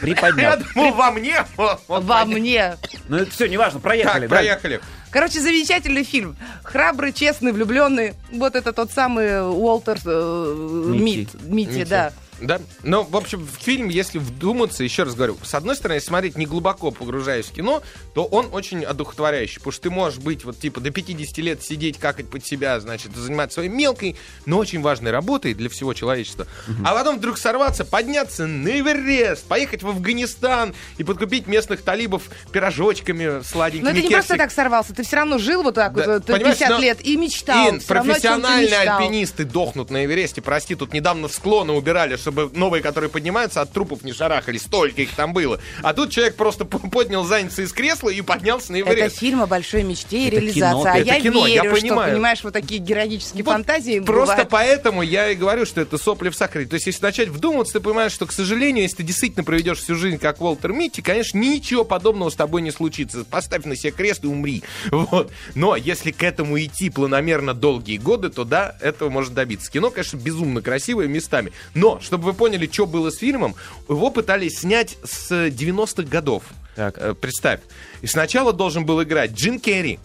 [0.00, 0.50] Приподнял.
[0.52, 1.44] Я думал, во мне.
[1.88, 2.76] Во мне.
[3.08, 4.22] Ну, это все, неважно, проехали.
[4.22, 4.80] Так, проехали.
[5.10, 6.36] Короче, замечательный фильм.
[6.62, 8.14] Храбрый, честный, влюбленный.
[8.32, 10.54] Вот это тот самый Уолтер э,
[10.88, 11.02] Митти.
[11.02, 11.84] Мит, Митти, Митти.
[11.84, 12.12] да.
[12.40, 12.60] Да.
[12.82, 16.46] Ну, в общем, фильм, если вдуматься, еще раз говорю, с одной стороны, если смотреть не
[16.46, 17.82] глубоко погружаясь в кино,
[18.14, 21.98] то он очень одухотворяющий, потому что ты можешь быть вот типа до 50 лет сидеть,
[21.98, 24.16] какать под себя, значит, заниматься своей мелкой,
[24.46, 26.46] но очень важной работой для всего человечества.
[26.84, 32.22] А потом вдруг сорваться, подняться на Эверест, поехать в Афганистан и подкупить местных талибов
[32.52, 33.84] пирожочками сладенькими.
[33.84, 34.94] Но это не просто кексик- так сорвался.
[34.94, 37.68] Ты все равно жил вот так Да, вот э, понимаешь, 50 но- лет и мечтал.
[37.70, 38.98] Ин, профессиональные мечтал.
[38.98, 40.40] альпинисты дохнут на Эвересте.
[40.42, 44.58] Прости, тут недавно склоны убирали, чтобы новые, которые поднимаются, от трупов не шарахали.
[44.58, 45.60] Столько их там было.
[45.82, 49.18] А тут человек просто поднял задницу из кресла и поднялся на Это Эверест.
[49.18, 50.60] фильм о большой мечте и Это реализации.
[50.60, 52.12] кино, а это я кино, я верю, что, понимаю.
[52.12, 54.48] понимаешь, вот такие героические Вот фантазии Просто бывают.
[54.50, 56.66] поэтому я и говорю, что это сопли в сахаре.
[56.66, 59.96] То есть, если начать вдумываться, ты понимаешь, что, к сожалению, если ты действительно проведешь всю
[59.96, 63.24] жизнь как Уолтер Митти, конечно, ничего подобного с тобой не случится.
[63.24, 64.62] Поставь на себе крест и умри.
[64.90, 65.32] Вот.
[65.54, 69.70] Но если к этому идти планомерно долгие годы, то да, этого можно добиться.
[69.70, 71.52] Кино, конечно, безумно красивое местами.
[71.74, 73.54] Но, чтобы вы поняли, что было с фильмом,
[73.88, 76.44] его пытались снять с 90-х годов.
[76.76, 76.94] Так.
[76.98, 77.60] Э, Представь.
[78.02, 79.98] И сначала должен был играть Джин Керри,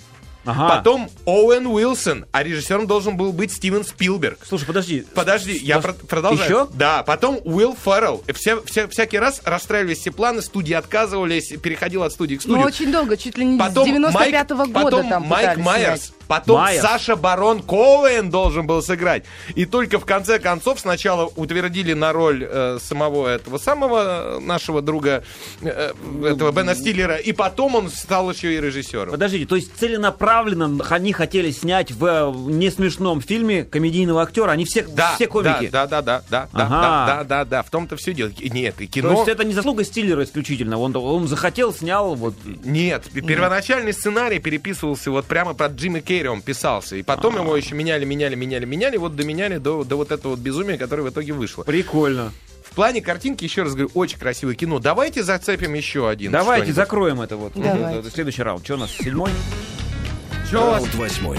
[0.47, 0.75] Ага.
[0.77, 4.39] потом Оуэн Уилсон, а режиссером должен был быть Стивен Спилберг.
[4.47, 5.05] Слушай, подожди.
[5.15, 6.49] Подожди, я Слушай, про- продолжаю.
[6.49, 6.67] Еще?
[6.73, 8.23] Да, потом Уилл Феррелл.
[8.27, 12.53] И Все, все- всякий раз расстраивались все планы, студии отказывались, переходил от студии к Ну,
[12.55, 12.63] студии.
[12.65, 16.01] очень долго, чуть ли не Потом с 95-го Майк, года потом там Майк Майерс.
[16.01, 16.13] снять.
[16.27, 16.85] Потом Майерс.
[16.85, 19.23] Саша Барон Коуэн должен был сыграть.
[19.55, 24.81] И только в конце концов сначала утвердили на роль э, самого этого самого э, нашего
[24.81, 25.23] друга,
[25.61, 25.91] э,
[26.23, 29.11] этого Бена Стиллера, и потом он стал еще и режиссером.
[29.11, 34.83] Подождите, то есть целенаправленно они хотели снять в э, несмешном фильме комедийного актера, они все,
[34.83, 35.67] Да, все комики.
[35.67, 36.81] Да, да, да, да, да, Ага.
[36.81, 38.31] да, да, да, да, в том-то все дело.
[38.39, 39.11] Нет, и То кино...
[39.13, 42.35] есть это не заслуга Стиллера исключительно, он, он захотел, снял, вот...
[42.63, 46.95] Нет, первоначальный сценарий переписывался вот прямо под Джимми Керри, он писался.
[46.95, 50.39] И потом его еще меняли, меняли, меняли, меняли, вот доменяли до, до вот этого вот
[50.39, 51.63] безумия, которое в итоге вышло.
[51.63, 52.31] Прикольно.
[52.63, 54.79] В плане картинки, еще раз говорю, очень красивое кино.
[54.79, 56.31] Давайте зацепим еще один.
[56.31, 56.75] Давайте что-нибудь.
[56.75, 57.53] закроем это вот.
[57.55, 58.01] Давайте.
[58.01, 58.65] Вот, Следующий раунд.
[58.65, 59.31] Что у нас, седьмой?
[60.49, 60.75] Чё у вас?
[60.75, 61.37] Раунд восьмой.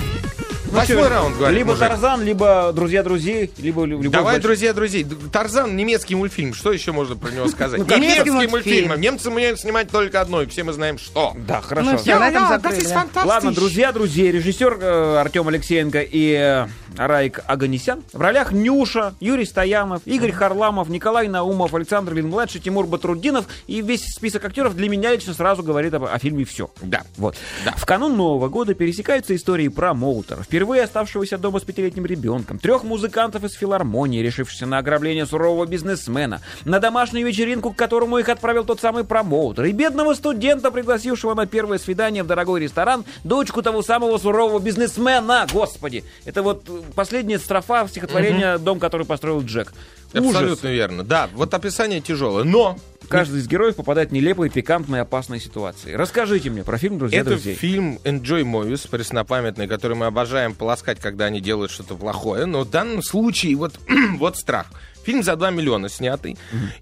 [0.71, 1.89] Восьмой чё, раунд, говорит Либо мужик.
[1.89, 4.43] Тарзан, либо Друзья друзей, либо лю- любовь Давай, большая.
[4.43, 5.07] друзья, друзей.
[5.33, 6.55] Тарзан немецкий мультфильм.
[6.55, 7.81] Что еще можно про него сказать?
[7.81, 8.51] Ну, Немецкий мультфильм.
[8.51, 9.01] мультфильм.
[9.01, 11.33] Немцы умеют снимать только одно, и все мы знаем, что.
[11.47, 11.91] Да, хорошо.
[11.93, 13.07] Ну, всё, на этом закрыли, да.
[13.25, 16.67] Ладно, друзья, друзья, режиссер э, Артем Алексеенко и э,
[16.97, 18.03] Раик Аганесян.
[18.13, 23.47] В ролях Нюша, Юрий Стоянов, Игорь Харламов, Николай Наумов, Александр Лин-младший, Тимур Батрудинов.
[23.67, 26.71] И весь список актеров для меня лично сразу говорит об- о, фильме «Все».
[26.83, 27.03] Да.
[27.17, 27.37] Вот.
[27.77, 32.85] В канун Нового года пересекаются истории про Моутера, впервые оставшегося дома с пятилетним ребенком, трех
[32.85, 38.65] музыкантов из филармонии, решившихся на ограбление сурового бизнесмена, на домашнюю вечеринку, к которому их отправил
[38.65, 43.83] тот самый промоутер, и бедного студента, пригласившего на первое свидание в дорогой ресторан дочку того
[43.83, 45.47] самого сурового бизнесмена.
[45.53, 49.73] Господи, это вот э, последняя строфа стихотворения «Дом, который построил Джек».
[50.15, 50.35] Ужас.
[50.35, 51.03] Абсолютно верно.
[51.03, 52.45] Да, вот описание тяжелое.
[52.45, 52.79] Но
[53.09, 55.93] Каждый из героев попадает в нелепые, пикантные, опасные ситуации.
[55.93, 57.55] Расскажите мне про фильм «Друзья это друзей».
[57.55, 62.47] фильм Enjoy Movies, преснопамятный, который мы обожаем полоскать, когда они делают что-то плохое.
[62.47, 63.79] Но в данном случае вот,
[64.19, 64.67] вот страх.
[65.07, 66.37] Фильм за 2 миллиона снятый.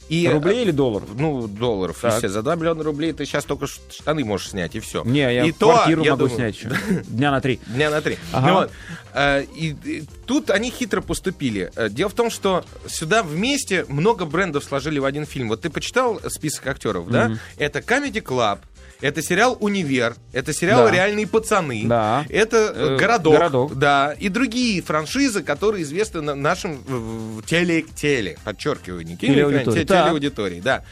[0.09, 1.11] И, Рублей или долларов?
[1.15, 1.99] Ну, долларов.
[2.01, 2.13] Так.
[2.15, 2.33] естественно.
[2.33, 5.05] За 2 миллиона рублей ты сейчас только штаны можешь снять, и все.
[5.05, 6.71] Не, я и квартиру я могу думаю, снять еще.
[7.09, 7.61] Дня на три.
[7.67, 8.17] Дня на три.
[8.33, 8.49] Ага.
[8.49, 8.71] Ну вот.
[9.13, 11.71] Э, И, и тут они хитро поступили.
[11.77, 15.49] Э, Дело в том, что сюда вместе много брендов сложили в один фильм.
[15.49, 17.37] Вот ты почитал список актеров, да?
[17.59, 18.59] Это Comedy Club,
[19.05, 20.91] это сериал «Универ», это сериал Да.
[20.91, 22.25] «Реальные пацаны», Да.
[22.31, 23.75] это э, Э, «Городок», «Городок».
[23.79, 29.85] да, и другие франшизы, которые известны на- нашим в- в теле, теле, подчеркиваю, не Телеаудитории.
[29.85, 30.83] телеаудитории, да.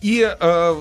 [0.00, 0.74] И э,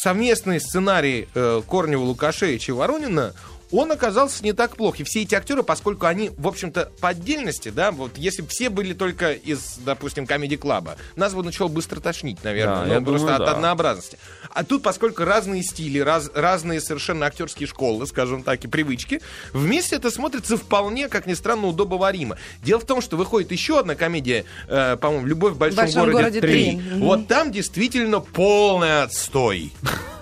[0.00, 3.32] совместный сценарий э, Корнева, Лукашевича и Воронина
[3.72, 5.00] он оказался не так плох.
[5.00, 8.68] И все эти актеры, поскольку они, в общем-то, по отдельности, да, вот если бы все
[8.70, 13.00] были только из, допустим, комедий клаба, нас бы начало быстро тошнить, наверное, Да, ну, я
[13.00, 13.52] просто думаю, от да.
[13.52, 14.18] однообразности.
[14.50, 19.20] А тут, поскольку разные стили, раз- разные совершенно актерские школы, скажем так, и привычки,
[19.52, 22.36] вместе это смотрится вполне, как ни странно, удобоваримо.
[22.62, 26.40] Дело в том, что выходит еще одна комедия, э, по-моему, «Любовь в большом, «Большом городе
[26.40, 26.52] три».
[26.52, 26.76] три».
[26.76, 27.00] Мгм.
[27.00, 29.72] Вот там действительно полный отстой.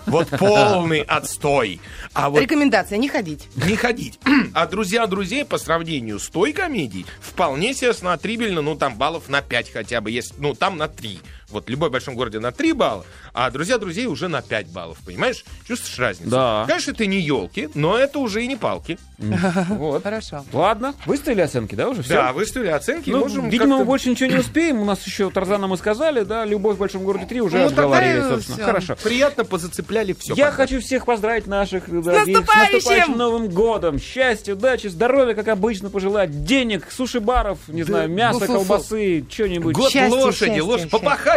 [0.07, 1.80] Вот полный отстой.
[2.12, 3.48] А вот Рекомендация не ходить.
[3.57, 4.18] не ходить.
[4.55, 9.42] А друзья друзей по сравнению с той комедией вполне себе смотрибельно, ну там баллов на
[9.42, 11.20] 5 хотя бы, есть, ну там на 3.
[11.51, 14.98] Вот любой в большом городе на 3 балла, а друзья друзей уже на 5 баллов,
[15.05, 15.44] понимаешь?
[15.66, 16.30] Чувствуешь разницу?
[16.30, 16.64] Да.
[16.68, 18.98] Конечно, это не елки, но это уже и не палки.
[19.70, 20.03] Вот.
[20.03, 20.44] Хорошо.
[20.53, 22.14] Ладно, выставили оценки, да, уже все?
[22.14, 24.80] Да, выставили оценки, Ну, можем видимо, мы больше ничего не успеем.
[24.80, 28.20] У нас еще Тарзана мы сказали, да, «Любовь в большом городе 3» уже Ну, обговорили,
[28.20, 28.57] собственно.
[28.57, 28.64] всё.
[28.64, 28.96] Хорошо.
[29.03, 30.34] Приятно позацепляли все.
[30.34, 33.16] Я хочу всех поздравить наших дорогих с наступающим!
[33.16, 33.98] Новым годом.
[33.98, 36.44] Счастья, удачи, здоровья, как обычно, пожелать.
[36.44, 39.74] Денег, суши-баров, не знаю, мяса, колбасы, что-нибудь.
[39.74, 40.90] Год Счастья, лошади, счастья, лошадь.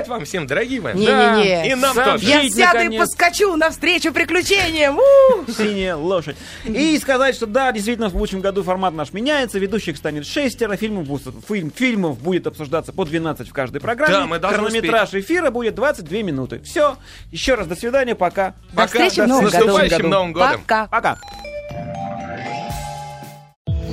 [0.03, 0.93] Попахать вам всем, дорогие мои.
[0.95, 1.71] Не-не-не.
[1.71, 2.25] И нам Сам тоже.
[2.25, 4.97] Я сяду и поскочу навстречу приключениям.
[4.97, 5.51] У!
[5.51, 6.35] Синяя лошадь.
[6.65, 11.05] И сказать, что да, действительно, в следующем году формат наш меняется, ведущих станет шестеро, фильмов,
[11.07, 14.13] будет- фильм, фильмов будет обсуждаться по 12 в каждой программе.
[14.13, 16.61] Да, мы должны Хронометраж эфира будет 22 минуты.
[16.63, 16.97] Все.
[17.31, 18.53] Еще раз до свидания, пока.
[18.73, 19.57] До встречи в С Новом году.
[19.65, 20.61] наступающим Новым годом.
[20.61, 20.87] Пока.
[20.87, 21.17] Пока.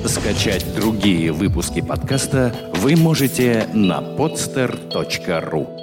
[0.06, 5.80] Скачать другие выпуски подкаста вы можете на podster.ru